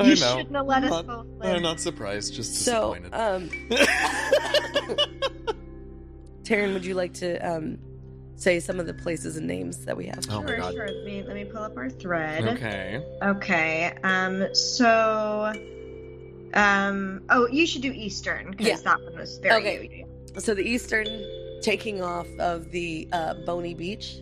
I 0.00 0.04
You 0.04 0.10
know. 0.16 0.36
shouldn't 0.36 0.54
have 0.56 0.66
let 0.66 0.84
us 0.84 0.90
Not- 0.90 1.06
both 1.06 1.26
I'm 1.42 1.62
not 1.62 1.80
surprised. 1.80 2.34
Just 2.34 2.64
so 2.64 2.94
disappointed. 2.94 3.14
um 3.14 3.50
taryn 6.44 6.72
would 6.72 6.84
you 6.84 6.94
like 6.94 7.14
to 7.14 7.36
um 7.38 7.78
say 8.36 8.60
some 8.60 8.78
of 8.78 8.86
the 8.86 8.94
places 8.94 9.36
and 9.36 9.46
names 9.46 9.84
that 9.84 9.96
we 9.96 10.06
have 10.06 10.20
oh 10.30 10.40
my 10.42 10.46
sure, 10.46 10.56
god. 10.58 10.72
sure. 10.74 10.86
Let 10.88 11.04
me, 11.04 11.22
let 11.24 11.34
me 11.34 11.44
pull 11.44 11.62
up 11.62 11.76
our 11.76 11.90
thread. 11.90 12.44
Okay. 12.46 13.04
Okay. 13.22 13.94
Um. 14.04 14.46
So. 14.54 15.52
Um. 16.54 17.22
Oh, 17.30 17.48
you 17.48 17.66
should 17.66 17.82
do 17.82 17.90
Eastern 17.92 18.52
because 18.52 18.66
Yeah. 18.68 18.76
that 18.84 19.02
one 19.02 19.16
was 19.16 19.38
very. 19.38 19.60
Okay. 19.76 20.06
so 20.38 20.54
the 20.54 20.62
eastern 20.62 21.06
taking 21.62 22.00
off 22.00 22.28
of 22.38 22.70
the 22.70 23.08
uh, 23.12 23.34
bony 23.44 23.74
beach 23.74 24.20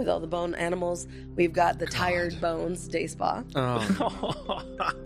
with 0.00 0.08
all 0.08 0.18
the 0.18 0.26
bone 0.26 0.54
animals 0.56 1.06
we've 1.36 1.52
got 1.52 1.78
the 1.78 1.86
tired 1.86 2.40
bones 2.40 2.88
day 2.88 3.06
spa 3.06 3.44
Oh. 3.54 4.62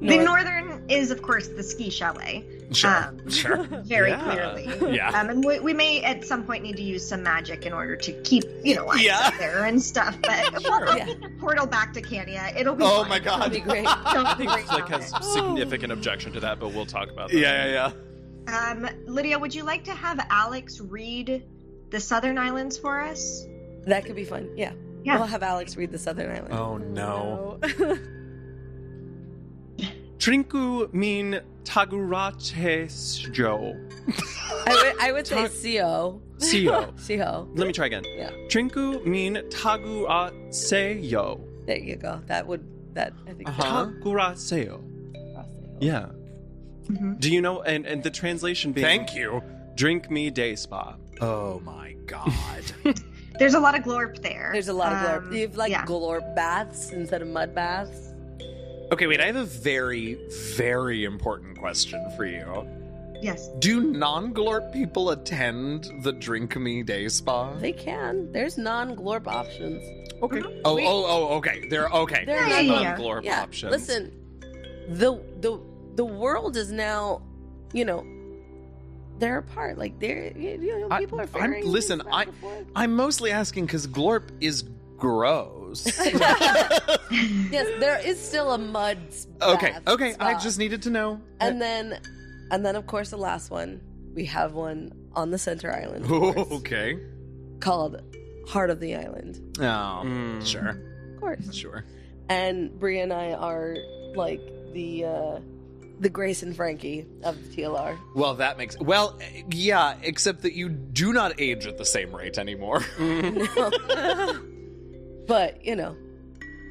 The 0.00 0.18
northern 0.18 0.84
is, 0.90 1.10
of 1.10 1.22
course, 1.22 1.48
the 1.48 1.62
ski 1.62 1.88
chalet. 1.88 2.44
Sure. 2.72 2.90
Um, 2.94 3.30
sure. 3.30 3.62
Very 3.84 4.10
Yeah. 4.10 4.22
clearly. 4.22 4.94
Yeah. 4.96 5.08
Um, 5.18 5.30
and 5.30 5.42
we, 5.44 5.60
we 5.60 5.72
may 5.72 6.02
at 6.02 6.24
some 6.26 6.44
point 6.44 6.62
need 6.62 6.76
to 6.76 6.82
use 6.82 7.06
some 7.08 7.22
magic 7.22 7.64
in 7.64 7.72
order 7.72 7.96
to 7.96 8.12
keep, 8.22 8.44
you 8.62 8.74
know, 8.74 8.92
Yeah. 8.94 9.18
up 9.28 9.34
there 9.38 9.64
and 9.64 9.80
stuff. 9.80 10.18
But 10.20 10.52
we'll 10.64 10.96
Yeah. 10.98 11.06
keep 11.06 11.38
portal 11.40 11.66
back 11.66 11.94
to 11.94 12.02
Cania. 12.02 12.54
It'll 12.54 12.74
be 12.74 12.84
Oh 12.84 13.00
fine. 13.02 13.08
my 13.08 13.18
god. 13.18 13.40
That'd 13.42 13.54
be 13.54 13.60
great. 13.60 13.84
Don't 13.84 14.26
I 14.26 14.34
think 14.34 14.50
worry 14.50 14.62
Flik 14.64 14.88
has 14.88 15.10
it. 15.14 15.24
significant 15.24 15.92
objection 15.92 16.32
to 16.32 16.40
that, 16.40 16.60
but 16.60 16.74
we'll 16.74 16.84
talk 16.84 17.08
about 17.10 17.30
that. 17.30 17.38
Yeah, 17.38 17.66
yeah, 17.66 17.92
yeah. 18.46 18.70
Um, 18.70 18.88
Lydia, 19.06 19.38
would 19.38 19.54
you 19.54 19.62
like 19.62 19.84
to 19.84 19.94
have 19.94 20.20
Alex 20.28 20.80
read 20.80 21.44
the 21.94 22.00
Southern 22.00 22.38
Islands 22.48 22.76
for 22.84 22.94
us? 23.00 23.46
that 23.86 24.00
could 24.06 24.16
be 24.22 24.24
fun 24.34 24.44
yeah 24.56 24.72
Yeah. 25.06 25.18
we'll 25.18 25.26
have 25.36 25.42
alex 25.52 25.76
read 25.80 25.90
the 25.96 25.98
southern 26.06 26.30
island 26.36 26.52
Oh 26.54 26.76
no. 26.78 27.58
Trinku 30.18 30.92
mean 30.92 31.40
tagurache 31.64 32.86
sjo. 32.88 33.76
I 34.66 34.72
would, 34.82 34.94
I 35.02 35.12
would 35.12 35.26
say 35.26 35.42
Talk- 35.42 35.50
co 35.50 36.22
Sio. 36.38 37.48
Let 37.58 37.66
me 37.66 37.72
try 37.72 37.86
again. 37.86 38.04
Yeah. 38.16 38.30
Trinku 38.48 39.04
min 39.04 39.34
taguraseyo. 39.50 41.40
there 41.66 41.78
you 41.78 41.96
go 41.96 42.20
that 42.26 42.46
would 42.46 42.62
that 42.94 43.12
i 43.28 43.32
think 43.32 43.48
Uh-huh. 43.48 43.86
Taguraseyo. 44.02 44.80
Yeah. 45.80 46.06
Mhm. 46.88 47.18
Do 47.20 47.28
you 47.32 47.40
know? 47.42 47.62
And, 47.62 47.86
and 47.86 48.02
the 48.02 48.10
translation 48.10 48.72
being 48.72 48.86
Thank 48.86 49.14
you. 49.14 49.42
Drink 49.74 50.10
me 50.10 50.30
day 50.30 50.54
spa. 50.56 50.96
Oh 51.20 51.60
my 51.60 51.94
god. 52.06 52.32
There's 53.38 53.54
a 53.54 53.60
lot 53.60 53.76
of 53.76 53.82
glorp 53.84 54.22
there. 54.22 54.50
there's 54.52 54.68
a 54.68 54.72
lot 54.72 54.92
of 54.92 54.98
Um, 55.24 55.28
glorp 55.30 55.36
you've 55.36 55.56
like 55.56 55.72
yeah. 55.72 55.84
glorp 55.84 56.36
baths 56.36 56.90
instead 56.92 57.20
of 57.20 57.26
mud 57.28 57.52
baths 57.54 58.12
okay, 58.92 59.06
wait. 59.08 59.20
I 59.20 59.26
have 59.26 59.34
a 59.36 59.44
very, 59.44 60.16
very 60.56 61.04
important 61.04 61.58
question 61.58 62.00
for 62.16 62.26
you. 62.26 62.68
Yes. 63.20 63.48
Do 63.58 63.80
non-glorp 63.80 64.72
people 64.72 65.10
attend 65.10 65.90
the 66.02 66.12
Drink 66.12 66.54
Me 66.56 66.82
Day 66.84 67.08
Spa? 67.08 67.54
they 67.54 67.72
can 67.72 68.30
there's 68.30 68.56
non-glorp 68.56 69.26
options 69.26 69.82
Okay. 70.22 70.42
Oh, 70.64 70.76
We- 70.76 70.86
oh, 70.86 71.04
oh. 71.06 71.36
Okay. 71.38 71.66
They're 71.68 71.88
okay. 71.88 72.24
There 72.24 72.46
Yeah, 72.46 72.58
are 72.58 72.60
yeah, 72.62 72.82
non 72.92 73.00
glorp 73.00 73.24
yeah 73.24 73.42
options. 73.42 73.72
listen 73.72 74.12
the 74.90 75.20
the 75.40 75.58
the 75.96 76.04
world 76.04 76.56
is 76.56 76.70
now 76.70 77.20
you 77.72 77.84
know 77.84 78.04
they're 79.18 79.38
apart 79.38 79.78
like 79.78 79.98
they're 80.00 80.36
you 80.36 80.58
know 80.80 80.88
I- 80.90 81.00
people 81.00 81.20
are 81.20 81.28
I'm- 81.40 81.60
listen, 81.64 82.02
I 82.12 82.26
I'm 82.74 82.94
mostly 82.96 83.30
asking 83.30 83.66
because 83.66 83.86
glorp 83.86 84.24
is 84.40 84.64
gross. 84.98 85.86
yes 87.10 87.66
there 87.80 87.98
is 88.04 88.20
still 88.20 88.52
a 88.52 88.58
mud 88.58 88.98
s- 89.08 89.26
okay. 89.42 89.72
bath 89.72 89.82
Okay. 89.88 90.14
I 90.20 90.38
just 90.38 90.58
needed 90.58 90.82
to 90.82 90.90
know. 90.90 91.20
and 91.40 91.60
then 91.60 91.98
and 92.50 92.64
then 92.64 92.76
of 92.76 92.86
course 92.86 93.10
the 93.10 93.16
last 93.18 93.50
one 93.50 93.80
we 94.14 94.24
have 94.26 94.52
one 94.54 94.92
on 95.14 95.30
the 95.30 95.38
center 95.38 95.72
island 95.72 96.04
of 96.04 96.10
course, 96.34 96.52
okay. 96.60 96.98
called 97.60 98.00
heart 98.48 98.70
of 98.70 98.80
the 98.80 98.94
island 98.96 99.40
Oh, 99.58 100.02
Mm. 100.04 100.44
sure, 100.46 100.70
of 101.14 101.20
course 101.20 101.54
sure. 101.54 101.84
and 102.28 102.78
Bria 102.78 103.02
and 103.02 103.12
I 103.12 103.32
are 103.32 103.76
like 104.14 104.40
the 104.72 105.04
uh 105.04 105.38
the 106.00 106.08
Grace 106.08 106.42
and 106.42 106.54
Frankie 106.56 107.06
of 107.22 107.36
the 107.42 107.62
TLR. 107.62 107.96
Well, 108.14 108.34
that 108.34 108.58
makes 108.58 108.78
well, 108.78 109.18
yeah. 109.50 109.96
Except 110.02 110.42
that 110.42 110.54
you 110.54 110.68
do 110.68 111.12
not 111.12 111.40
age 111.40 111.66
at 111.66 111.78
the 111.78 111.84
same 111.84 112.14
rate 112.14 112.36
anymore. 112.38 112.80
but 115.26 115.64
you 115.64 115.76
know, 115.76 115.96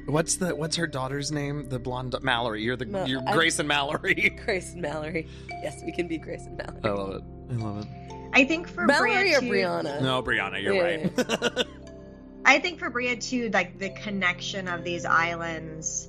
What's 0.06 0.36
the 0.36 0.54
what's 0.54 0.76
her 0.76 0.86
daughter's 0.86 1.32
name? 1.32 1.68
The 1.70 1.78
blonde 1.78 2.14
Mallory. 2.22 2.62
You're 2.62 2.76
the 2.76 2.84
Ma- 2.86 3.06
you're 3.06 3.22
I- 3.26 3.32
Grace 3.32 3.58
and 3.58 3.66
Mallory. 3.66 4.14
Grace 4.44 4.72
and 4.74 4.82
Mallory. 4.82 5.26
Yes, 5.48 5.82
we 5.84 5.92
can 5.92 6.08
be 6.08 6.18
Grace 6.18 6.44
and 6.44 6.58
Mallory. 6.58 6.80
I 6.84 6.90
love 6.90 7.14
it. 7.14 7.22
I 7.50 7.54
love 7.54 7.84
it. 7.84 7.88
I 8.34 8.44
think 8.44 8.68
for 8.68 8.84
Mallory 8.84 9.12
Bria 9.12 9.38
or 9.38 9.40
too, 9.40 9.46
Brianna? 9.50 10.02
No, 10.02 10.22
Brianna, 10.22 10.62
you're 10.62 10.74
Yeah, 10.74 10.82
right. 10.82 11.66
I 12.44 12.58
think 12.58 12.78
for 12.80 12.90
Bria 12.90 13.16
too, 13.16 13.48
like 13.50 13.78
the 13.78 13.88
connection 13.90 14.68
of 14.68 14.84
these 14.84 15.06
islands 15.06 16.08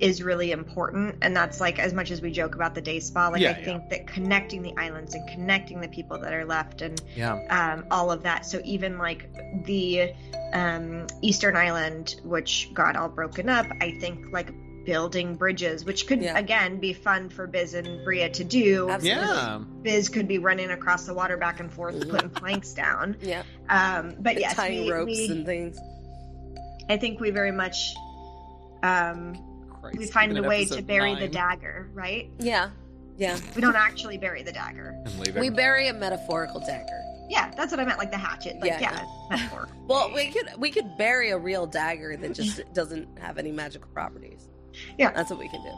is 0.00 0.22
really 0.22 0.50
important, 0.52 1.16
and 1.22 1.36
that's 1.36 1.60
like 1.60 1.78
as 1.78 1.92
much 1.92 2.10
as 2.10 2.20
we 2.20 2.30
joke 2.30 2.54
about 2.54 2.74
the 2.74 2.80
day 2.80 2.98
spa. 3.00 3.28
Like 3.28 3.40
Yeah, 3.40 3.54
I 3.56 3.58
yeah. 3.58 3.64
think 3.64 3.88
that 3.90 4.06
connecting 4.06 4.62
the 4.62 4.74
islands 4.76 5.14
and 5.14 5.28
connecting 5.28 5.80
the 5.80 5.88
people 5.88 6.18
that 6.18 6.32
are 6.32 6.44
left, 6.44 6.82
and 6.82 7.00
yeah. 7.16 7.34
um, 7.50 7.84
all 7.90 8.10
of 8.10 8.22
that. 8.24 8.44
So 8.46 8.60
even 8.64 8.98
like 8.98 9.28
the 9.64 10.12
um, 10.52 11.06
Eastern 11.22 11.56
Island, 11.56 12.16
which 12.24 12.70
got 12.74 12.96
all 12.96 13.08
broken 13.08 13.48
up, 13.48 13.66
I 13.80 13.92
think 14.00 14.32
like 14.32 14.50
building 14.84 15.36
bridges, 15.36 15.84
which 15.84 16.08
could 16.08 16.20
Yeah. 16.20 16.36
again 16.36 16.80
be 16.80 16.92
fun 16.92 17.28
for 17.28 17.46
Biz 17.46 17.74
and 17.74 18.04
Bria 18.04 18.28
to 18.30 18.42
do. 18.42 18.90
Absolutely. 18.90 19.22
Yeah. 19.22 19.60
Biz 19.82 20.08
could 20.08 20.26
be 20.26 20.38
running 20.38 20.70
across 20.72 21.06
the 21.06 21.14
water 21.14 21.36
back 21.36 21.60
and 21.60 21.72
forth, 21.72 22.08
putting 22.08 22.30
planks 22.42 22.72
down. 22.74 23.16
Yeah, 23.22 23.44
Um, 23.68 24.16
but 24.18 24.40
yes, 24.40 24.56
tying 24.56 24.86
we, 24.86 24.90
ropes 24.90 25.06
we- 25.18 25.28
and 25.30 25.46
things. 25.46 25.78
I 26.90 26.96
think 26.96 27.20
we 27.20 27.30
very 27.30 27.52
much 27.52 27.94
um, 28.82 29.34
Christ, 29.82 29.98
we 29.98 30.06
find 30.06 30.32
even 30.32 30.44
a 30.44 30.48
way 30.48 30.58
to 30.64 30.72
episode 30.74 30.86
bury 30.86 31.14
the 31.16 31.28
dagger, 31.28 31.90
right? 31.92 32.30
Yeah, 32.38 32.70
yeah. 33.18 33.38
We 33.54 33.60
don't 33.60 33.76
actually 33.76 34.16
bury 34.16 34.42
the 34.42 34.52
dagger. 34.52 34.94
We 35.38 35.50
bury 35.50 35.88
a 35.88 35.92
metaphorical 35.92 36.60
dagger. 36.60 37.00
Yeah, 37.28 37.50
that's 37.56 37.70
what 37.72 37.80
I 37.80 37.84
meant, 37.84 37.98
like 37.98 38.10
the 38.10 38.18
hatchet. 38.18 38.56
Like, 38.60 38.70
Yeah, 38.70 38.80
yeah, 38.80 39.04
yeah. 39.30 39.36
metaphor. 39.36 39.68
Well, 39.88 40.12
we 40.14 40.28
could 40.30 40.48
we 40.58 40.70
could 40.70 40.96
bury 40.96 41.30
a 41.30 41.38
real 41.38 41.66
dagger 41.66 42.16
that 42.16 42.34
just 42.34 42.60
doesn't 42.74 43.18
have 43.18 43.36
any 43.38 43.50
magical 43.52 43.88
properties. 43.92 44.48
Yeah. 44.96 45.10
that's 45.12 45.28
what 45.30 45.38
we 45.38 45.48
can 45.48 45.62
do. 45.62 45.70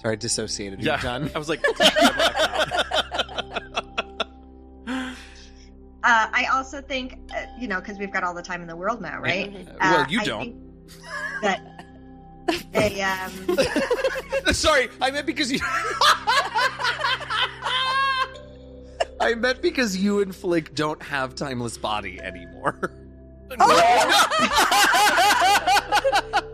Sorry, 0.00 0.12
I 0.12 0.16
dissociated. 0.16 0.82
Yeah, 0.82 0.96
You 0.96 1.02
done? 1.08 1.30
I 1.34 1.38
was 1.38 1.48
like, 1.48 1.60
I 1.64 2.74
Uh, 6.04 6.26
I 6.32 6.46
also 6.52 6.80
think, 6.82 7.18
uh, 7.32 7.42
you 7.60 7.68
know, 7.68 7.78
because 7.80 7.96
we've 7.96 8.10
got 8.12 8.24
all 8.24 8.34
the 8.34 8.42
time 8.42 8.60
in 8.60 8.66
the 8.66 8.74
world 8.74 9.00
now, 9.00 9.20
right? 9.20 9.52
Mhm. 9.54 9.68
Uh, 9.68 9.74
well, 9.80 10.06
you 10.10 10.20
I 10.20 10.24
don't. 10.24 10.71
Think 10.88 11.02
That 11.42 11.72
they, 12.72 13.00
um, 13.02 13.30
Sorry, 14.52 14.88
I 15.00 15.10
meant 15.10 15.26
because 15.26 15.50
you. 15.52 15.58
I 19.20 19.34
meant 19.36 19.62
because 19.62 19.96
you 19.96 20.20
and 20.20 20.32
Flik 20.32 20.74
don't 20.74 21.00
have 21.02 21.34
timeless 21.36 21.78
body 21.78 22.20
anymore. 22.20 22.92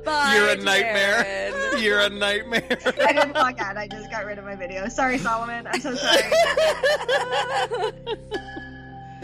Bye, 0.05 0.35
You're 0.35 0.49
a 0.51 0.57
nightmare. 0.57 1.23
Jared. 1.23 1.83
You're 1.83 2.01
a 2.01 2.11
nightmare. 2.11 2.79
I 3.03 3.13
didn't 3.13 3.35
log 3.35 3.59
out. 3.59 3.77
I 3.77 3.87
just 3.89 4.11
got 4.11 4.27
rid 4.27 4.39
of 4.39 4.45
my 4.45 4.57
video. 4.57 4.89
Sorry, 4.89 5.17
Solomon. 5.19 5.67
I'm 5.67 5.81
so 5.81 5.95
sorry. 5.95 6.23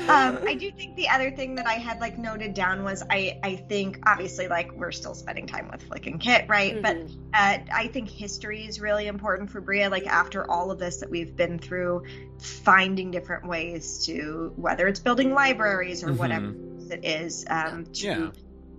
Um, 0.08 0.38
I 0.46 0.54
do 0.54 0.70
think 0.72 0.96
the 0.96 1.08
other 1.08 1.30
thing 1.30 1.54
that 1.56 1.66
I 1.66 1.74
had 1.74 2.00
like 2.00 2.18
noted 2.18 2.54
down 2.54 2.84
was 2.84 3.02
I 3.10 3.38
I 3.42 3.56
think 3.56 4.00
obviously 4.06 4.48
like 4.48 4.72
we're 4.72 4.92
still 4.92 5.14
spending 5.14 5.46
time 5.46 5.70
with 5.70 5.88
Flik 5.88 6.06
and 6.06 6.20
Kit, 6.20 6.46
right? 6.48 6.80
But 6.82 6.96
Mhm. 6.96 7.16
uh, 7.32 7.58
I 7.72 7.88
think 7.88 8.08
history 8.10 8.64
is 8.66 8.80
really 8.80 9.06
important 9.06 9.50
for 9.50 9.60
Bria. 9.60 9.88
Like 9.90 10.06
after 10.06 10.48
all 10.50 10.70
of 10.70 10.78
this 10.78 10.98
that 10.98 11.10
we've 11.10 11.34
been 11.36 11.58
through, 11.58 12.04
finding 12.40 13.10
different 13.10 13.46
ways 13.46 14.04
to 14.06 14.52
whether 14.56 14.86
it's 14.88 15.00
building 15.00 15.32
libraries 15.32 16.02
or 16.04 16.08
Mhm. 16.08 16.16
whatever 16.18 16.54
it 16.90 17.04
is 17.04 17.44
um, 17.48 17.86
to 17.94 18.06
Yeah. 18.06 18.30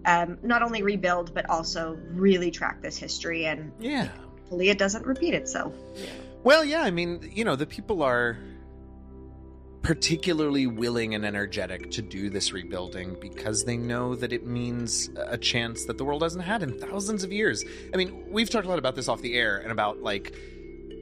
um, 0.06 0.38
not 0.43 0.62
only 0.62 0.84
rebuild 0.84 1.34
but 1.34 1.49
also 1.49 1.97
really 2.12 2.51
track 2.51 2.82
this 2.82 2.95
history 2.97 3.45
and 3.47 3.71
Yeah. 3.80 4.08
hopefully 4.08 4.69
it 4.69 4.78
doesn't 4.78 5.06
repeat 5.06 5.34
itself. 5.34 5.73
Well, 6.43 6.63
yeah, 6.63 6.82
I 6.84 6.91
mean, 6.91 7.28
you 7.34 7.43
know, 7.43 7.56
the 7.56 7.65
people 7.65 8.04
are 8.04 8.38
particularly 9.85 10.65
willing 10.65 11.13
and 11.13 11.23
energetic 11.23 11.91
to 11.91 12.01
do 12.01 12.27
this 12.27 12.51
rebuilding 12.51 13.15
because 13.21 13.63
they 13.63 13.77
know 13.77 14.15
that 14.15 14.33
it 14.33 14.43
means 14.43 15.11
a 15.27 15.37
chance 15.37 15.85
that 15.85 15.95
the 15.99 16.03
world 16.03 16.23
hasn't 16.23 16.43
had 16.43 16.63
in 16.63 16.75
thousands 16.79 17.23
of 17.23 17.31
years. 17.31 17.63
I 17.93 17.97
mean, 17.97 18.25
we've 18.31 18.49
talked 18.49 18.65
a 18.65 18.69
lot 18.69 18.79
about 18.79 18.95
this 18.95 19.07
off 19.07 19.21
the 19.21 19.35
air 19.35 19.57
and 19.57 19.71
about 19.71 20.01
like 20.01 20.35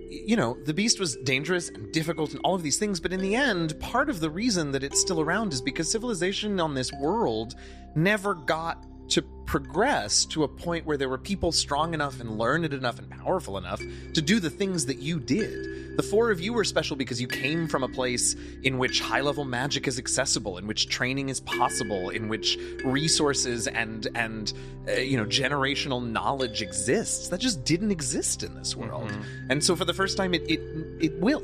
you 0.10 0.36
know, 0.36 0.58
the 0.66 0.74
beast 0.74 1.00
was 1.00 1.16
dangerous 1.16 1.70
and 1.70 1.92
difficult 1.94 2.34
and 2.34 2.42
all 2.44 2.56
of 2.56 2.62
these 2.62 2.78
things, 2.78 3.00
but 3.00 3.14
in 3.14 3.22
the 3.22 3.36
end, 3.36 3.80
part 3.80 4.10
of 4.10 4.20
the 4.20 4.30
reason 4.30 4.72
that 4.74 4.84
it's 4.84 5.00
still 5.00 5.22
around 5.22 5.54
is 5.54 5.62
because 5.62 5.90
civilization 5.90 6.60
on 6.60 6.74
this 6.74 6.92
world 6.94 7.56
never 7.96 8.36
got 8.36 8.86
to 9.14 9.22
progress 9.46 10.26
to 10.26 10.44
a 10.44 10.48
point 10.48 10.86
where 10.86 10.98
there 10.98 11.10
were 11.10 11.20
people 11.20 11.52
strong 11.52 11.94
enough 11.94 12.20
and 12.20 12.40
learned 12.40 12.74
enough 12.74 12.98
and 12.98 13.08
powerful 13.12 13.60
enough 13.60 13.80
to 14.14 14.22
do 14.22 14.40
the 14.40 14.50
things 14.50 14.88
that 14.88 14.98
you 14.98 15.20
did. 15.20 15.98
The 15.98 16.02
four 16.02 16.32
of 16.32 16.42
you 16.42 16.54
were 16.54 16.64
special 16.64 16.96
because 16.96 17.22
you 17.22 17.28
came 17.28 17.68
from 17.68 17.84
a 17.84 17.88
place 17.88 18.36
in 18.64 18.80
which 18.80 19.00
high 19.00 19.22
level 19.22 19.46
magic 19.46 19.88
is 19.88 20.00
accessible, 20.00 20.58
in 20.58 20.66
which 20.66 20.90
training 20.90 21.30
is 21.30 21.40
possible, 21.42 22.10
in 22.10 22.30
which 22.30 22.58
resources 22.84 23.68
and 23.68 24.08
and 24.16 24.52
uh, 24.88 24.94
you 24.94 25.18
know 25.18 25.26
generational 25.26 26.04
knowledge 26.04 26.64
exists. 26.64 27.28
That 27.28 27.40
just 27.40 27.64
didn't 27.64 27.92
exist 27.92 28.42
in 28.42 28.56
this 28.56 28.76
world. 28.76 29.12
And 29.50 29.64
so 29.64 29.76
for 29.76 29.86
the 29.86 29.94
first 29.94 30.18
time, 30.18 30.34
it 30.34 30.42
it 30.50 30.62
it 31.00 31.20
will. 31.20 31.44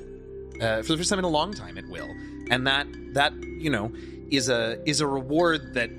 Uh, 0.60 0.82
for 0.82 0.94
the 0.94 0.98
first 0.98 1.12
time 1.12 1.20
in 1.20 1.26
a 1.26 1.30
long 1.30 1.54
time, 1.54 1.78
it 1.78 1.88
will. 1.88 2.10
And 2.50 2.66
that 2.66 2.88
that 3.14 3.34
you 3.44 3.70
know 3.70 3.92
is 4.32 4.50
a 4.50 4.82
is 4.90 5.00
a 5.00 5.06
reward 5.06 5.76
that 5.76 5.92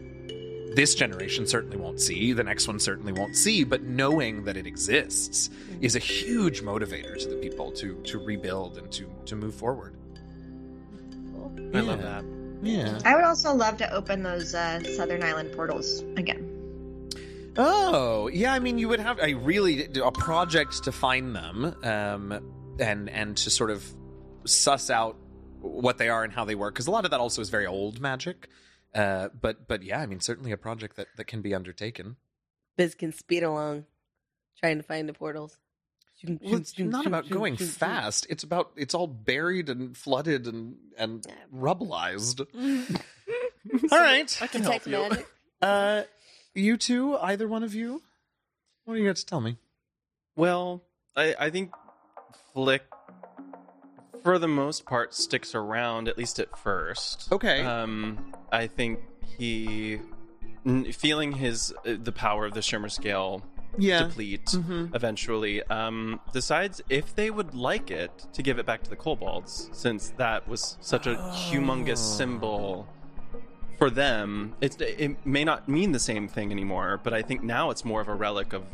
this 0.74 0.94
generation 0.94 1.46
certainly 1.46 1.76
won't 1.76 2.00
see. 2.00 2.32
The 2.32 2.44
next 2.44 2.68
one 2.68 2.78
certainly 2.78 3.12
won't 3.12 3.36
see. 3.36 3.64
But 3.64 3.82
knowing 3.82 4.44
that 4.44 4.56
it 4.56 4.66
exists 4.66 5.50
is 5.80 5.96
a 5.96 5.98
huge 5.98 6.62
motivator 6.62 7.18
to 7.18 7.28
the 7.28 7.36
people 7.36 7.72
to 7.72 7.94
to 8.04 8.18
rebuild 8.18 8.78
and 8.78 8.90
to 8.92 9.10
to 9.26 9.36
move 9.36 9.54
forward. 9.54 9.96
I 11.74 11.80
love 11.80 12.02
that. 12.02 12.24
Yeah. 12.62 12.98
I 13.04 13.14
would 13.14 13.24
also 13.24 13.54
love 13.54 13.78
to 13.78 13.90
open 13.92 14.22
those 14.22 14.54
uh, 14.54 14.82
Southern 14.82 15.22
Island 15.22 15.52
portals 15.52 16.02
again. 16.16 16.46
Oh, 17.56 18.28
yeah. 18.28 18.52
I 18.52 18.58
mean, 18.58 18.78
you 18.78 18.88
would 18.88 19.00
have 19.00 19.18
a 19.20 19.34
really 19.34 19.88
a 20.02 20.12
project 20.12 20.84
to 20.84 20.92
find 20.92 21.34
them, 21.34 21.74
um, 21.82 22.76
and 22.78 23.08
and 23.08 23.36
to 23.38 23.50
sort 23.50 23.70
of 23.70 23.84
suss 24.44 24.90
out 24.90 25.16
what 25.60 25.98
they 25.98 26.08
are 26.08 26.24
and 26.24 26.32
how 26.32 26.44
they 26.44 26.54
work. 26.54 26.74
Because 26.74 26.86
a 26.86 26.90
lot 26.90 27.04
of 27.04 27.10
that 27.10 27.20
also 27.20 27.42
is 27.42 27.50
very 27.50 27.66
old 27.66 28.00
magic. 28.00 28.48
Uh, 28.94 29.28
but 29.40 29.68
but 29.68 29.82
yeah, 29.82 30.00
I 30.00 30.06
mean, 30.06 30.20
certainly 30.20 30.52
a 30.52 30.56
project 30.56 30.96
that 30.96 31.08
that 31.16 31.26
can 31.26 31.42
be 31.42 31.54
undertaken. 31.54 32.16
Biz 32.76 32.94
can 32.94 33.12
speed 33.12 33.42
along, 33.42 33.84
trying 34.58 34.78
to 34.78 34.82
find 34.82 35.08
the 35.08 35.12
portals. 35.12 35.58
Well, 36.22 36.56
it's 36.56 36.78
not 36.78 37.06
about 37.06 37.30
going 37.30 37.56
fast. 37.56 38.26
It's 38.28 38.42
about 38.42 38.72
it's 38.76 38.94
all 38.94 39.06
buried 39.06 39.68
and 39.68 39.96
flooded 39.96 40.46
and 40.46 40.76
and 40.98 41.26
rubbleized. 41.54 42.40
all 43.92 43.98
right. 43.98 44.38
I 44.42 44.46
can 44.46 44.62
help 44.62 44.86
you. 44.86 44.92
magic. 44.92 45.26
Uh, 45.62 46.04
you 46.54 46.78
two, 46.78 47.18
either 47.18 47.46
one 47.46 47.62
of 47.62 47.74
you, 47.74 48.00
what 48.86 48.94
do 48.94 49.00
you 49.00 49.06
got 49.06 49.16
to 49.16 49.26
tell 49.26 49.42
me? 49.42 49.58
Well, 50.36 50.82
I, 51.14 51.34
I 51.38 51.50
think 51.50 51.72
Flik, 52.56 52.80
for 54.22 54.38
the 54.38 54.48
most 54.48 54.86
part, 54.86 55.12
sticks 55.12 55.54
around 55.54 56.08
at 56.08 56.16
least 56.16 56.38
at 56.38 56.58
first. 56.58 57.30
Okay. 57.30 57.62
Um, 57.62 58.32
I 58.52 58.66
think 58.66 59.00
he, 59.38 60.00
feeling 60.92 61.32
his 61.32 61.72
uh, 61.86 61.94
the 62.02 62.12
power 62.12 62.44
of 62.46 62.54
the 62.54 62.62
Shimmer 62.62 62.88
scale 62.88 63.42
yeah. 63.78 64.02
deplete 64.04 64.46
Mhm. 64.46 64.94
eventually, 64.94 65.62
um, 65.64 66.20
decides 66.32 66.82
if 66.88 67.14
they 67.14 67.30
would 67.30 67.54
like 67.54 67.90
it 67.90 68.26
to 68.32 68.42
give 68.42 68.58
it 68.58 68.66
back 68.66 68.82
to 68.82 68.90
the 68.90 68.96
kobolds, 68.96 69.70
since 69.72 70.10
that 70.18 70.46
was 70.48 70.76
such 70.80 71.06
a 71.06 71.14
humongous 71.50 71.92
Oh. 71.92 72.16
symbol 72.18 72.88
for 73.78 73.88
them. 73.90 74.54
It's, 74.60 74.76
it 74.80 75.24
may 75.24 75.44
not 75.44 75.68
mean 75.68 75.92
the 75.92 75.98
same 76.00 76.28
thing 76.28 76.50
anymore, 76.50 77.00
but 77.02 77.14
I 77.14 77.22
think 77.22 77.42
now 77.42 77.70
it's 77.70 77.84
more 77.84 78.00
of 78.02 78.08
a 78.08 78.14
relic 78.14 78.52
of 78.52 78.64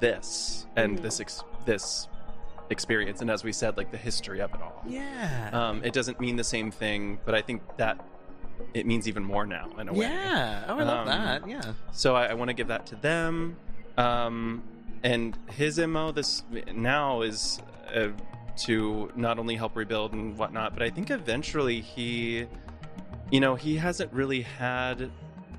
this 0.00 0.66
and 0.74 0.98
Mhm. 0.98 1.02
this 1.02 1.20
ex- 1.20 1.44
this 1.66 2.08
experience, 2.70 3.20
and 3.20 3.30
as 3.30 3.44
we 3.44 3.52
said, 3.52 3.76
like 3.76 3.92
the 3.92 3.96
history 3.96 4.40
of 4.40 4.52
it 4.54 4.60
all. 4.60 4.82
Yeah. 4.88 5.50
Um, 5.52 5.84
it 5.84 5.92
doesn't 5.92 6.18
mean 6.18 6.34
the 6.36 6.44
same 6.44 6.70
thing, 6.72 7.18
but 7.24 7.34
I 7.34 7.42
think 7.42 7.62
that 7.76 8.00
it 8.74 8.86
means 8.86 9.08
even 9.08 9.24
more 9.24 9.46
now 9.46 9.68
in 9.78 9.88
a 9.88 9.92
way. 9.92 10.00
Yeah. 10.06 10.64
Oh, 10.68 10.78
I 10.78 10.82
love 10.82 10.98
Um, 11.00 11.06
that. 11.06 11.48
Yeah. 11.48 11.72
So 11.92 12.14
I, 12.14 12.26
I 12.26 12.34
want 12.34 12.48
to 12.48 12.54
give 12.54 12.68
that 12.68 12.86
to 12.86 12.96
them. 12.96 13.56
Um, 13.96 14.62
and 15.02 15.36
his 15.50 15.78
mo 15.78 16.12
this 16.12 16.42
now 16.74 17.22
is 17.22 17.60
uh, 17.94 18.08
to 18.64 19.10
not 19.16 19.38
only 19.38 19.54
help 19.56 19.76
rebuild 19.76 20.12
and 20.12 20.36
whatnot, 20.36 20.72
but 20.74 20.82
I 20.82 20.90
think 20.90 21.10
eventually 21.10 21.80
he, 21.80 22.46
you 23.30 23.40
know, 23.40 23.54
he 23.54 23.76
hasn't 23.76 24.12
really 24.12 24.42
had 24.42 25.10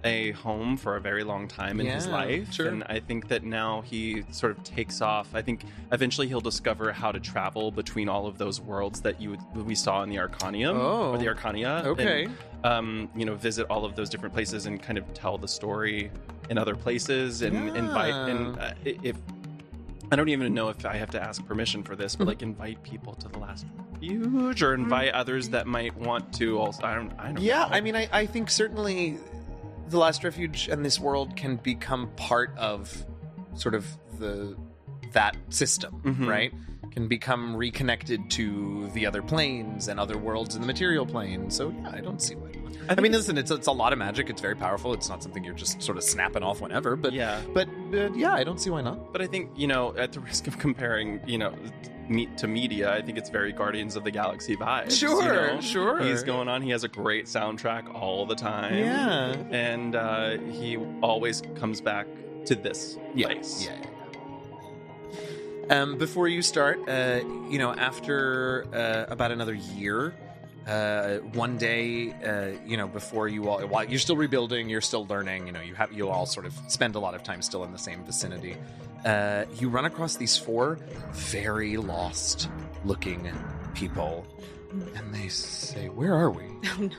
a 0.04 0.32
home 0.32 0.78
for 0.78 0.96
a 0.96 1.02
very 1.02 1.24
long 1.24 1.48
time 1.48 1.80
in 1.80 1.86
his 1.88 2.08
life, 2.08 2.54
sure. 2.54 2.68
and 2.68 2.84
I 2.86 3.00
think 3.00 3.28
that 3.30 3.44
now 3.44 3.82
he 3.82 4.24
sort 4.32 4.58
of 4.58 4.64
takes 4.64 5.02
off. 5.02 5.28
I 5.34 5.42
think 5.42 5.66
eventually 5.92 6.28
he'll 6.28 6.40
discover 6.40 6.92
how 6.92 7.12
to 7.12 7.20
travel 7.20 7.72
between 7.72 8.08
all 8.08 8.28
of 8.28 8.38
those 8.38 8.62
worlds 8.62 9.02
that 9.02 9.20
you 9.22 9.38
we 9.56 9.76
saw 9.76 10.04
in 10.04 10.10
the 10.10 10.18
Arcanium 10.18 10.76
Oh. 10.80 11.12
or 11.12 11.18
the 11.18 11.26
Arcania. 11.26 11.84
Okay. 11.86 12.26
and, 12.26 12.36
um, 12.66 13.10
you 13.16 13.26
know, 13.26 13.36
visit 13.36 13.66
all 13.70 13.86
of 13.86 13.96
those 13.96 14.10
different 14.10 14.34
places 14.34 14.66
and 14.66 14.82
kind 14.82 14.98
of 14.98 15.14
tell 15.14 15.38
the 15.38 15.48
story 15.48 16.12
in 16.50 16.58
other 16.58 16.76
places 16.76 17.42
and 17.42 17.76
invite 17.76 18.14
and 18.14 18.58
uh, 18.60 18.72
if 18.86 19.16
I 20.10 20.16
don't 20.16 20.30
even 20.30 20.54
know 20.54 20.70
if 20.70 20.86
I 20.86 20.96
have 20.96 21.10
to 21.12 21.22
ask 21.22 21.46
permission 21.46 21.84
for 21.84 21.96
this, 21.96 22.16
but 22.16 22.22
Mm-hmm. 22.24 22.28
like 22.30 22.42
invite 22.42 22.84
people 22.84 23.14
to 23.16 23.28
the 23.28 23.40
last 23.40 23.66
refuge 23.92 24.64
or 24.64 24.74
invite 24.74 25.12
others 25.14 25.50
that 25.50 25.68
might 25.68 25.94
want 25.98 26.32
to 26.36 26.58
also. 26.60 26.84
I 26.86 26.96
don't. 26.96 27.12
I 27.20 27.26
don't. 27.34 27.42
Yeah, 27.42 27.60
know. 27.60 27.68
I 27.72 27.82
mean, 27.82 27.96
I, 27.98 28.08
I 28.14 28.26
think 28.26 28.50
certainly 28.50 29.18
the 29.90 29.98
Last 29.98 30.24
Refuge 30.24 30.68
and 30.70 30.84
this 30.86 31.00
world 31.00 31.36
can 31.36 31.58
become 31.58 32.10
part 32.16 32.52
of 32.58 33.06
sort 33.56 33.76
of 33.76 33.86
the 34.20 34.56
that 35.14 35.36
system, 35.50 36.02
Mhm. 36.04 36.28
right? 36.28 36.54
Can 36.92 37.08
become 37.08 37.56
reconnected 37.56 38.30
to 38.32 38.90
the 38.94 39.06
other 39.06 39.22
planes 39.22 39.88
and 39.88 40.00
other 40.00 40.18
worlds 40.18 40.56
in 40.56 40.62
the 40.62 40.68
material 40.68 41.06
plane. 41.06 41.50
So 41.52 41.70
yeah, 41.70 41.92
I 41.94 42.02
don't 42.02 42.22
see 42.22 42.36
why. 42.36 42.50
not. 42.88 42.98
I, 42.98 43.02
mean, 43.02 43.12
listen, 43.12 43.38
it's 43.38 43.52
it's 43.52 43.68
a 43.68 43.72
lot 43.72 43.94
of 43.94 44.00
magic. 44.00 44.30
It's 44.30 44.42
very 44.42 44.56
powerful. 44.56 44.94
It's 44.94 45.10
not 45.10 45.22
something 45.22 45.44
you're 45.44 45.54
just 45.54 45.82
sort 45.82 45.98
of 45.98 46.04
snapping 46.04 46.42
off 46.44 46.62
whenever. 46.62 46.96
But 46.96 47.14
yeah. 47.14 47.42
but, 47.54 47.68
but 47.92 48.16
yeah, 48.16 48.34
I 48.34 48.44
don't 48.44 48.60
see 48.60 48.70
why 48.70 48.82
not. 48.82 49.12
But 49.14 49.22
I 49.22 49.28
think 49.28 49.52
you 49.56 49.68
know, 49.68 49.96
at 49.98 50.12
the 50.14 50.20
risk 50.22 50.48
of 50.48 50.58
comparing, 50.58 51.22
you 51.28 51.38
know, 51.38 51.54
meat 52.10 52.38
to 52.38 52.48
media, 52.48 52.94
I 52.94 53.02
think 53.02 53.18
it's 53.18 53.30
very 53.30 53.52
Guardians 53.52 53.96
of 53.96 54.04
the 54.04 54.12
Galaxy 54.12 54.56
vibes. 54.56 54.88
you 55.02 55.08
Sure, 55.10 55.54
know? 55.56 55.62
sure. 55.62 56.00
He's 56.02 56.24
going 56.24 56.48
on. 56.48 56.62
He 56.62 56.70
has 56.72 56.84
a 56.84 56.88
great 56.88 57.26
soundtrack 57.26 57.94
all 57.94 58.26
the 58.26 58.36
time. 58.36 58.78
Yeah. 58.78 59.36
and 59.52 59.96
uh, 59.96 60.38
he 60.38 60.78
always 61.02 61.42
comes 61.56 61.82
back 61.82 62.08
to 62.46 62.56
this 62.56 62.98
place. 63.16 63.66
Yeah. 63.66 63.74
yeah, 63.74 63.86
yeah. 65.70 65.82
Um, 65.82 65.98
before 65.98 66.28
you 66.30 66.42
start, 66.42 66.80
uh, 66.88 67.20
you 67.50 67.58
know, 67.60 67.74
after 67.74 68.66
uh, 68.74 69.12
about 69.12 69.32
another 69.32 69.54
year, 69.54 70.16
uh, 70.66 71.18
one 71.34 71.58
day, 71.58 72.14
uh, 72.24 72.58
you 72.66 72.78
know, 72.78 72.88
before 72.88 73.28
you 73.28 73.50
all, 73.50 73.60
while 73.68 73.84
you're 73.84 74.00
still 74.00 74.16
rebuilding, 74.16 74.70
you're 74.70 74.80
still 74.82 75.06
learning. 75.08 75.46
You 75.46 75.52
know, 75.54 75.62
you 75.62 75.76
have 75.76 75.92
you 75.92 76.10
all 76.10 76.26
sort 76.26 76.46
of 76.46 76.54
spend 76.70 76.96
a 76.96 77.00
lot 77.00 77.16
of 77.16 77.24
time 77.24 77.42
still 77.42 77.64
in 77.66 77.72
the 77.74 77.78
same 77.78 78.04
vicinity. 78.06 78.56
Uh, 79.08 79.46
you 79.58 79.70
run 79.70 79.86
across 79.86 80.18
these 80.18 80.38
four 80.38 80.78
very 81.14 81.78
lost-looking 81.78 83.32
people, 83.74 84.26
and 84.96 85.14
they 85.14 85.30
say, 85.30 85.88
"Where 85.88 86.14
are 86.14 86.30
we?" 86.30 86.44
Oh 86.78 86.82
no. 86.82 86.90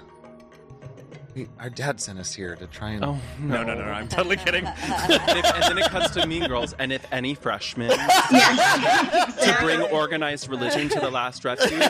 We- 1.34 1.48
Our 1.60 1.68
dad 1.68 2.00
sent 2.00 2.18
us 2.18 2.32
here 2.34 2.56
to 2.56 2.66
try 2.66 2.92
and. 2.92 3.04
Oh 3.04 3.18
no 3.40 3.62
no, 3.62 3.74
no, 3.74 3.84
no! 3.84 3.90
I'm 3.92 4.08
totally 4.08 4.36
kidding. 4.44 4.64
and, 4.64 5.36
if, 5.38 5.44
and 5.44 5.62
then 5.64 5.78
it 5.78 5.84
cuts 5.90 6.10
to 6.14 6.26
Mean 6.26 6.46
Girls, 6.48 6.72
and 6.78 6.90
if 6.92 7.06
any 7.12 7.34
freshmen 7.34 7.90
to 7.90 9.56
bring 9.60 9.82
organized 9.82 10.48
religion 10.48 10.88
to 10.88 10.98
the 11.00 11.10
last 11.10 11.44
refuge, 11.44 11.82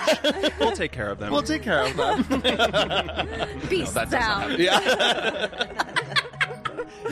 we'll 0.58 0.72
take 0.72 0.90
care 0.90 1.10
of 1.10 1.18
them. 1.20 1.30
We'll 1.32 1.42
take 1.42 1.62
care 1.62 1.86
of 1.86 1.96
them. 1.96 2.22
Beast 3.68 3.94
that 3.94 4.10
does 4.10 4.12
not 4.12 4.20
sound. 4.20 4.60
happen. 4.60 4.60
Yeah. 4.60 5.87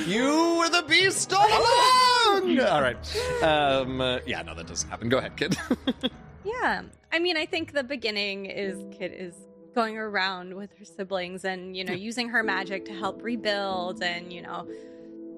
You 0.07 0.57
were 0.59 0.69
the 0.69 0.85
beast 0.89 1.33
all 1.33 1.47
along. 1.47 2.59
All 2.61 2.83
right. 2.83 3.43
Um, 3.43 4.01
uh, 4.01 4.19
yeah, 4.27 4.43
no, 4.43 4.55
that 4.55 4.67
doesn't 4.67 4.89
happen. 4.89 5.09
Go 5.09 5.19
ahead, 5.19 5.37
Kit. 5.37 5.57
Yeah. 6.45 6.83
I 7.13 7.19
mean, 7.19 7.37
I 7.37 7.45
think 7.45 7.73
the 7.73 7.83
beginning 7.83 8.47
is 8.47 8.85
Kit 8.97 9.13
is 9.13 9.35
going 9.75 9.99
around 9.99 10.55
with 10.55 10.71
her 10.79 10.85
siblings 10.85 11.45
and, 11.45 11.77
you 11.77 11.83
know, 11.85 11.93
using 11.93 12.29
her 12.29 12.45
magic 12.45 12.85
to 12.85 12.93
help 12.93 13.23
rebuild 13.23 14.01
and, 14.01 14.33
you 14.33 14.43
know, 14.43 14.67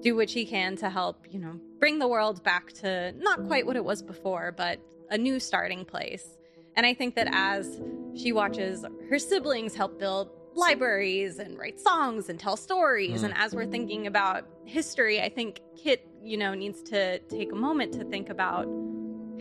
do 0.01 0.15
what 0.15 0.29
she 0.29 0.45
can 0.45 0.75
to 0.77 0.89
help, 0.89 1.25
you 1.31 1.39
know, 1.39 1.59
bring 1.79 1.97
the 1.97 2.07
world 2.07 2.43
back 2.43 2.71
to 2.73 3.11
not 3.13 3.47
quite 3.47 3.65
what 3.65 3.75
it 3.75 3.83
was 3.83 4.03
before, 4.03 4.53
but 4.55 4.79
a 5.09 5.17
new 5.17 5.39
starting 5.39 5.83
place. 5.83 6.37
And 6.75 6.85
I 6.85 6.93
think 6.93 7.15
that 7.15 7.27
as 7.31 7.81
she 8.15 8.31
watches 8.31 8.85
her 9.09 9.17
siblings 9.17 9.73
help 9.73 9.99
build 9.99 10.29
libraries 10.55 11.39
and 11.39 11.57
write 11.57 11.79
songs 11.79 12.29
and 12.29 12.39
tell 12.39 12.57
stories, 12.57 13.21
Mm. 13.21 13.25
and 13.25 13.33
as 13.37 13.53
we're 13.55 13.65
thinking 13.65 14.07
about 14.07 14.45
history, 14.65 15.21
I 15.21 15.29
think 15.29 15.61
Kit, 15.77 16.05
you 16.23 16.37
know, 16.37 16.53
needs 16.53 16.81
to 16.83 17.19
take 17.19 17.51
a 17.51 17.55
moment 17.55 17.93
to 17.93 18.03
think 18.05 18.29
about 18.29 18.67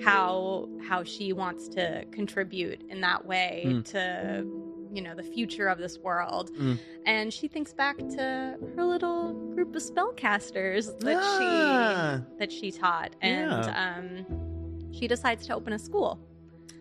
how 0.04 0.68
how 0.88 1.02
she 1.02 1.32
wants 1.32 1.68
to 1.68 2.04
contribute 2.12 2.82
in 2.88 3.00
that 3.00 3.26
way 3.26 3.64
Mm. 3.66 3.84
to 3.86 4.46
you 4.94 5.02
know 5.02 5.14
the 5.14 5.22
future 5.24 5.66
of 5.68 5.76
this 5.78 5.98
world 5.98 6.50
Mm. 6.56 6.78
and 7.04 7.34
she 7.34 7.46
thinks 7.48 7.74
back 7.74 7.98
to 7.98 8.56
her 8.76 8.84
little 8.84 9.34
group 9.54 9.74
of 9.76 9.82
spellcasters 9.82 10.98
that 11.00 11.18
Ah. 11.20 12.22
she 12.22 12.38
that 12.38 12.52
she 12.52 12.70
taught 12.70 13.14
and 13.20 13.64
um 13.84 14.88
she 14.92 15.06
decides 15.08 15.46
to 15.48 15.54
open 15.54 15.72
a 15.74 15.78
school 15.78 16.18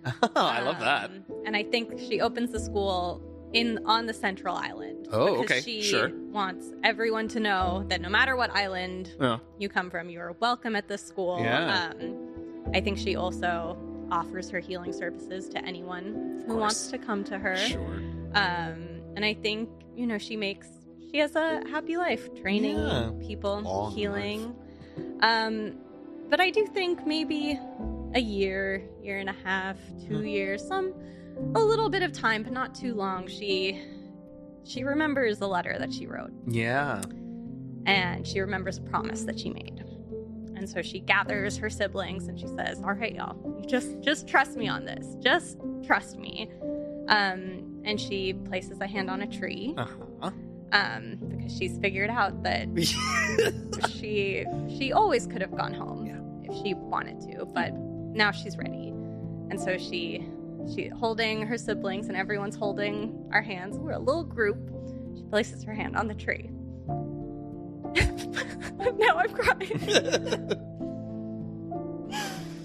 I 0.35 0.61
love 0.61 0.79
that. 0.79 1.09
Um, 1.09 1.25
and 1.45 1.57
i 1.57 1.63
think 1.63 1.99
she 1.99 2.21
opens 2.21 2.51
the 2.51 2.59
school 2.61 3.21
in 3.53 3.79
on 3.85 4.05
the 4.05 4.13
central 4.13 4.55
island 4.55 5.07
Oh, 5.11 5.41
because 5.41 5.51
okay, 5.51 5.61
she 5.61 5.81
sure. 5.81 6.11
wants 6.31 6.65
everyone 6.83 7.27
to 7.29 7.39
know 7.39 7.85
that 7.87 8.01
no 8.01 8.09
matter 8.09 8.35
what 8.35 8.51
island 8.55 9.11
Oh. 9.19 9.39
you 9.57 9.69
come 9.69 9.89
from 9.89 10.09
you 10.09 10.19
are 10.19 10.33
welcome 10.39 10.75
at 10.75 10.87
this 10.87 11.01
school 11.05 11.39
Yeah. 11.41 11.91
um, 11.91 12.71
i 12.73 12.81
think 12.81 12.97
she 12.97 13.15
also 13.15 13.77
offers 14.11 14.49
her 14.49 14.59
healing 14.59 14.91
services 14.93 15.47
to 15.49 15.63
anyone 15.65 16.43
who 16.45 16.57
wants 16.57 16.87
to 16.87 16.97
come 16.97 17.23
to 17.25 17.37
her 17.39 17.55
Sure. 17.55 17.95
um, 18.35 19.01
and 19.15 19.23
i 19.23 19.33
think 19.33 19.69
you 19.95 20.05
know 20.05 20.17
she 20.17 20.35
makes 20.35 20.67
she 21.09 21.17
has 21.19 21.35
a 21.37 21.63
happy 21.69 21.95
life 21.95 22.33
training 22.41 22.77
Yeah. 22.77 23.11
people 23.25 23.61
Long 23.61 23.93
healing 23.95 24.53
um, 25.21 25.73
but 26.29 26.39
i 26.41 26.49
do 26.49 26.65
think 26.67 27.07
maybe 27.07 27.57
a 28.13 28.19
year 28.19 28.83
year 29.01 29.19
and 29.19 29.29
a 29.29 29.35
half 29.45 29.77
2 30.07 30.15
Mhm. 30.15 30.29
years 30.31 30.67
some 30.67 30.93
a 31.55 31.59
little 31.59 31.89
bit 31.89 32.03
of 32.03 32.11
time 32.11 32.43
but 32.43 32.51
not 32.51 32.73
too 32.75 32.93
long 32.93 33.27
she 33.27 33.81
she 34.63 34.83
remembers 34.83 35.39
the 35.39 35.47
letter 35.47 35.75
that 35.79 35.93
she 35.93 36.05
wrote 36.07 36.31
Yeah. 36.47 37.01
and 37.85 38.25
she 38.27 38.39
remembers 38.39 38.77
a 38.77 38.81
promise 38.81 39.23
that 39.23 39.39
she 39.39 39.49
made. 39.49 39.83
And 40.57 40.67
so 40.67 40.81
she 40.81 40.99
gathers 40.99 41.55
her 41.57 41.69
siblings 41.69 42.27
and 42.27 42.37
she 42.39 42.47
says, 42.47 42.81
"All 42.83 42.93
right, 42.93 43.13
y'all, 43.13 43.63
just 43.67 44.01
just 44.01 44.27
trust 44.27 44.57
me 44.57 44.67
on 44.67 44.85
this. 44.85 45.15
Just 45.19 45.57
trust 45.85 46.17
me." 46.17 46.49
Um, 47.07 47.79
and 47.85 48.01
she 48.01 48.33
places 48.33 48.81
a 48.81 48.87
hand 48.87 49.09
on 49.09 49.21
a 49.21 49.27
tree 49.27 49.75
Uh-huh. 49.77 50.31
um, 50.73 51.17
because 51.29 51.55
she's 51.55 51.77
figured 51.77 52.09
out 52.09 52.41
that 52.43 52.67
she 53.89 54.45
she 54.77 54.91
always 54.91 55.27
could 55.27 55.41
have 55.41 55.55
gone 55.55 55.73
home 55.75 56.05
Yeah. 56.07 56.51
if 56.51 56.61
she 56.63 56.73
wanted 56.73 57.21
to, 57.31 57.45
but 57.45 57.71
now 57.73 58.31
she's 58.31 58.57
ready. 58.57 58.89
And 59.49 59.59
so 59.61 59.77
she 59.77 60.27
she 60.73 60.89
holding 60.89 61.41
her 61.43 61.57
siblings 61.57 62.07
and 62.07 62.17
everyone's 62.17 62.55
holding 62.55 63.29
our 63.31 63.41
hands. 63.41 63.77
We're 63.77 63.91
a 63.91 63.99
little 63.99 64.23
group. 64.23 64.57
She 65.15 65.23
places 65.23 65.63
her 65.63 65.73
hand 65.73 65.95
on 65.95 66.07
the 66.07 66.15
tree. 66.15 66.49
now 68.97 69.17
I'm 69.17 69.33
crying. 69.33 69.79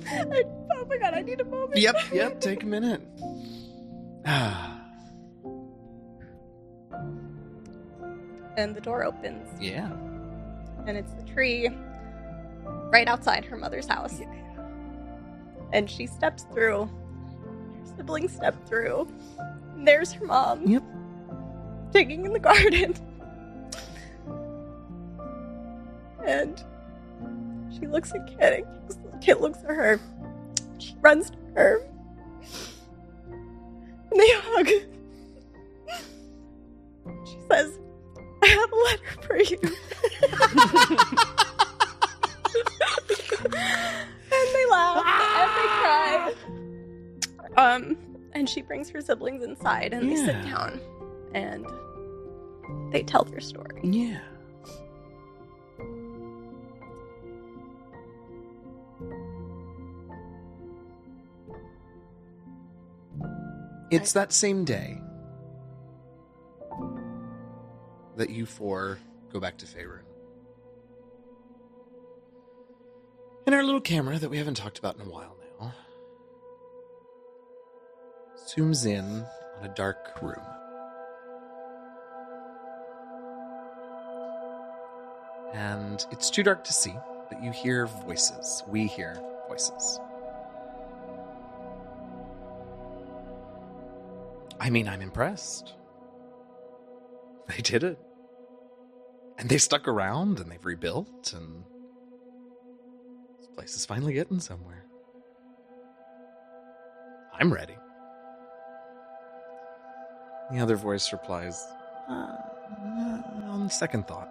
I, 0.06 0.42
oh 0.72 0.84
my 0.88 0.98
god, 0.98 1.14
I 1.14 1.22
need 1.22 1.40
a 1.40 1.44
moment. 1.44 1.76
yep. 1.76 1.96
Yep. 2.12 2.40
Take 2.40 2.62
a 2.62 2.66
minute. 2.66 3.02
And 8.54 8.76
the 8.76 8.82
door 8.82 9.02
opens, 9.02 9.48
yeah. 9.58 9.90
and 10.86 10.98
it's 10.98 11.14
the 11.14 11.22
tree 11.22 11.70
right 12.92 13.08
outside 13.08 13.46
her 13.46 13.56
mother's 13.56 13.86
house. 13.86 14.20
And 15.72 15.90
she 15.90 16.06
steps 16.06 16.44
through. 16.52 16.90
Siblings 17.84 18.32
step 18.32 18.54
through. 18.66 19.08
And 19.74 19.86
there's 19.86 20.12
her 20.12 20.26
mom. 20.26 20.66
Yep. 20.66 20.82
Digging 21.92 22.24
in 22.24 22.32
the 22.32 22.38
garden. 22.38 22.94
And 26.24 26.62
she 27.74 27.86
looks 27.86 28.12
at 28.14 28.26
Kit, 28.26 28.64
and 28.84 29.22
Kit 29.22 29.40
looks 29.40 29.58
at 29.64 29.70
her. 29.70 30.00
She 30.78 30.94
runs 31.00 31.30
to 31.30 31.36
her. 31.54 31.86
And 34.10 34.20
they 34.20 34.30
hug. 34.32 34.68
She 37.26 37.38
says, 37.50 37.78
I 38.42 38.46
have 38.46 38.72
a 38.72 38.76
letter 38.76 39.02
for 39.22 39.36
you. 39.36 39.58
and 43.42 44.48
they 44.54 44.66
laugh 44.70 45.02
ah! 45.04 45.42
and 45.42 45.50
they 45.58 45.68
cry. 45.80 46.34
Um, 47.56 47.96
and 48.32 48.48
she 48.48 48.62
brings 48.62 48.88
her 48.90 49.00
siblings 49.00 49.42
inside 49.44 49.92
and 49.92 50.10
they 50.10 50.16
sit 50.16 50.26
Yeah. 50.28 50.42
down 50.42 50.80
and 51.34 51.66
they 52.92 53.02
tell 53.02 53.24
their 53.24 53.40
story. 53.40 53.80
Yeah. 53.82 54.20
It's 63.90 64.12
that 64.14 64.32
same 64.32 64.64
day 64.64 64.98
that 68.16 68.30
you 68.30 68.46
four 68.46 68.98
go 69.32 69.38
back 69.40 69.58
to 69.58 69.66
Faerun. 69.66 70.00
And 73.46 73.54
our 73.54 73.62
little 73.62 73.80
camera 73.80 74.18
that 74.18 74.30
we 74.30 74.38
haven't 74.38 74.54
talked 74.56 74.78
about 74.78 74.94
in 74.96 75.02
a 75.02 75.10
while 75.10 75.36
now 75.60 75.72
zooms 78.54 78.86
in 78.86 79.24
on 79.58 79.64
a 79.64 79.74
dark 79.74 80.20
room. 80.22 80.42
and 85.52 86.06
it's 86.10 86.30
too 86.30 86.42
dark 86.42 86.64
to 86.64 86.72
see, 86.72 86.94
but 87.28 87.42
you 87.42 87.50
hear 87.52 87.86
voices. 87.86 88.62
We 88.66 88.86
hear 88.86 89.20
voices. 89.48 90.00
I 94.58 94.70
mean, 94.70 94.88
I'm 94.88 95.02
impressed. 95.02 95.74
They 97.48 97.62
did 97.62 97.84
it. 97.84 97.98
And 99.38 99.48
they 99.48 99.58
stuck 99.58 99.88
around 99.88 100.38
and 100.38 100.50
they've 100.50 100.64
rebuilt, 100.64 101.32
and 101.34 101.64
this 103.38 103.48
place 103.48 103.74
is 103.74 103.84
finally 103.84 104.14
getting 104.14 104.40
somewhere. 104.40 104.84
I'm 107.34 107.52
ready. 107.52 107.76
The 110.52 110.60
other 110.60 110.76
voice 110.76 111.12
replies, 111.12 111.66
uh, 112.10 112.36
on 113.48 113.70
second 113.70 114.06
thought, 114.06 114.28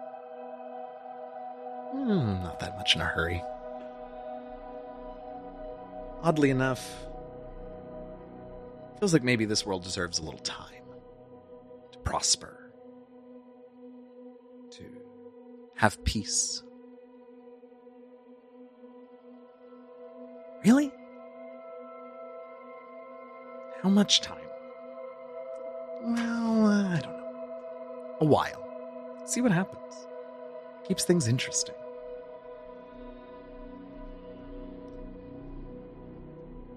hmm, 1.90 2.44
not 2.44 2.60
that 2.60 2.76
much 2.76 2.94
in 2.94 3.00
a 3.00 3.04
hurry. 3.04 3.42
Oddly 6.22 6.50
enough, 6.50 6.88
feels 9.00 9.12
like 9.12 9.24
maybe 9.24 9.46
this 9.46 9.66
world 9.66 9.82
deserves 9.82 10.20
a 10.20 10.22
little 10.22 10.38
time 10.40 10.84
to 11.90 11.98
prosper, 11.98 12.72
to 14.70 14.84
have 15.74 16.02
peace. 16.04 16.62
Really? 20.64 20.92
How 23.82 23.88
much 23.88 24.20
time? 24.20 24.41
A 28.22 28.24
while. 28.24 28.62
See 29.24 29.40
what 29.40 29.50
happens. 29.50 30.06
Keeps 30.86 31.04
things 31.04 31.26
interesting. 31.26 31.74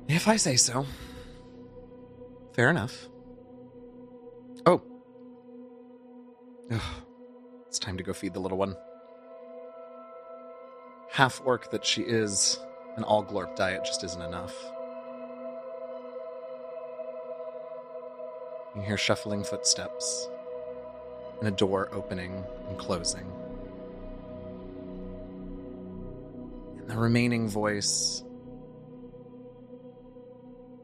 If 0.07 0.27
I 0.27 0.37
say 0.37 0.55
so. 0.55 0.87
Fair 2.53 2.71
enough. 2.71 3.09
Oh. 4.65 4.81
Ugh. 6.71 6.81
It's 7.67 7.77
time 7.77 7.97
to 7.97 8.03
go 8.03 8.11
feed 8.11 8.33
the 8.33 8.39
little 8.39 8.57
one. 8.57 8.75
Half 11.11 11.43
orc 11.45 11.69
that 11.69 11.85
she 11.85 12.01
is, 12.01 12.57
an 12.97 13.03
all 13.03 13.23
glorp 13.23 13.55
diet 13.55 13.85
just 13.85 14.03
isn't 14.03 14.21
enough. 14.23 14.55
You 18.75 18.81
hear 18.81 18.97
shuffling 18.97 19.43
footsteps 19.43 20.27
and 21.39 21.47
a 21.47 21.51
door 21.51 21.89
opening 21.91 22.43
and 22.69 22.77
closing. 22.77 23.25
And 26.77 26.89
the 26.89 26.97
remaining 26.97 27.49
voice 27.49 28.23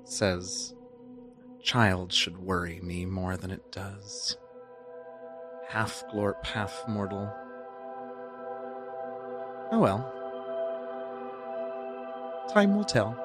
says, 0.04 0.74
Child 1.62 2.12
should 2.12 2.38
worry 2.38 2.80
me 2.82 3.06
more 3.06 3.38
than 3.38 3.52
it 3.52 3.72
does. 3.72 4.38
Half 5.68 6.04
glorp, 6.12 6.46
half 6.46 6.84
mortal. 6.88 7.32
Oh 9.72 9.80
well. 9.80 10.18
Time 12.52 12.76
will 12.76 12.84
tell. 12.84 13.16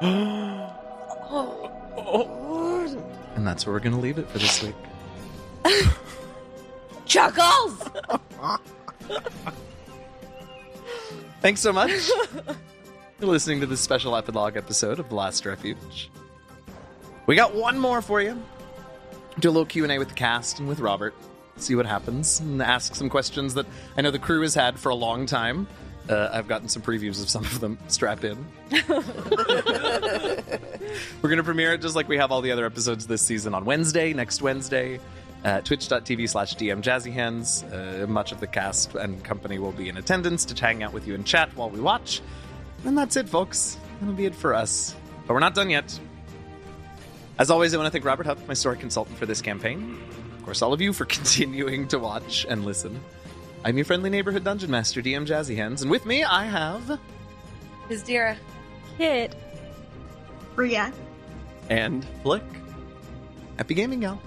Oh, 1.30 1.70
oh, 1.98 2.37
And 3.38 3.46
that's 3.46 3.64
where 3.64 3.72
we're 3.72 3.78
going 3.78 3.94
to 3.94 4.00
leave 4.00 4.18
it 4.18 4.28
for 4.30 4.38
this 4.38 4.64
week. 4.64 4.74
Chuckles! 7.06 7.88
Thanks 11.40 11.60
so 11.60 11.72
much. 11.72 11.92
You're 13.20 13.30
listening 13.30 13.60
to 13.60 13.66
this 13.66 13.80
special 13.80 14.16
epilogue 14.16 14.56
episode 14.56 14.98
of 14.98 15.08
The 15.08 15.14
Last 15.14 15.46
Refuge. 15.46 16.10
We 17.26 17.36
got 17.36 17.54
one 17.54 17.78
more 17.78 18.02
for 18.02 18.20
you. 18.20 18.42
Do 19.38 19.50
a 19.50 19.52
little 19.52 19.66
Q&A 19.66 20.00
with 20.00 20.08
the 20.08 20.14
cast 20.14 20.58
and 20.58 20.66
with 20.66 20.80
Robert. 20.80 21.14
See 21.58 21.76
what 21.76 21.86
happens 21.86 22.40
and 22.40 22.60
ask 22.60 22.96
some 22.96 23.08
questions 23.08 23.54
that 23.54 23.66
I 23.96 24.00
know 24.00 24.10
the 24.10 24.18
crew 24.18 24.42
has 24.42 24.54
had 24.56 24.80
for 24.80 24.88
a 24.88 24.96
long 24.96 25.26
time. 25.26 25.68
Uh, 26.08 26.28
I've 26.32 26.48
gotten 26.48 26.68
some 26.68 26.82
previews 26.82 27.22
of 27.22 27.28
some 27.28 27.44
of 27.44 27.60
them. 27.60 27.78
Strap 27.86 28.24
in. 28.24 28.44
We're 31.22 31.28
going 31.28 31.38
to 31.38 31.44
premiere 31.44 31.74
it 31.74 31.80
just 31.80 31.96
like 31.96 32.08
we 32.08 32.16
have 32.18 32.30
all 32.30 32.40
the 32.40 32.52
other 32.52 32.66
episodes 32.66 33.06
this 33.06 33.22
season 33.22 33.54
on 33.54 33.64
Wednesday, 33.64 34.12
next 34.12 34.42
Wednesday, 34.42 35.00
at 35.44 35.64
twitch.tv 35.64 36.28
slash 36.28 36.54
DM 36.56 36.82
Jazzyhands. 36.82 38.02
Uh, 38.02 38.06
much 38.06 38.32
of 38.32 38.40
the 38.40 38.46
cast 38.46 38.94
and 38.94 39.22
company 39.24 39.58
will 39.58 39.72
be 39.72 39.88
in 39.88 39.96
attendance 39.96 40.44
to 40.46 40.54
hang 40.60 40.82
out 40.82 40.92
with 40.92 41.06
you 41.06 41.14
and 41.14 41.26
chat 41.26 41.54
while 41.56 41.70
we 41.70 41.80
watch. 41.80 42.20
And 42.84 42.96
that's 42.96 43.16
it, 43.16 43.28
folks. 43.28 43.76
That'll 44.00 44.14
be 44.14 44.26
it 44.26 44.34
for 44.34 44.54
us. 44.54 44.94
But 45.26 45.34
we're 45.34 45.40
not 45.40 45.54
done 45.54 45.70
yet. 45.70 45.98
As 47.38 47.50
always, 47.50 47.72
I 47.72 47.76
want 47.76 47.86
to 47.86 47.90
thank 47.90 48.04
Robert 48.04 48.26
Hupf, 48.26 48.46
my 48.48 48.54
story 48.54 48.76
consultant 48.76 49.16
for 49.18 49.26
this 49.26 49.40
campaign. 49.40 49.98
Of 50.36 50.44
course, 50.44 50.62
all 50.62 50.72
of 50.72 50.80
you 50.80 50.92
for 50.92 51.04
continuing 51.06 51.88
to 51.88 51.98
watch 51.98 52.46
and 52.48 52.64
listen. 52.64 53.00
I'm 53.64 53.76
your 53.76 53.84
friendly 53.84 54.10
neighborhood 54.10 54.44
dungeon 54.44 54.70
master, 54.70 55.02
DM 55.02 55.26
Jazzy 55.26 55.56
Hands, 55.56 55.80
and 55.82 55.90
with 55.90 56.06
me 56.06 56.24
I 56.24 56.44
have. 56.44 56.98
Byzdera. 57.88 58.36
Kit. 58.96 59.34
And 61.70 62.04
Flik. 62.22 62.42
Happy 63.56 63.74
gaming, 63.74 64.02
y'all. 64.02 64.18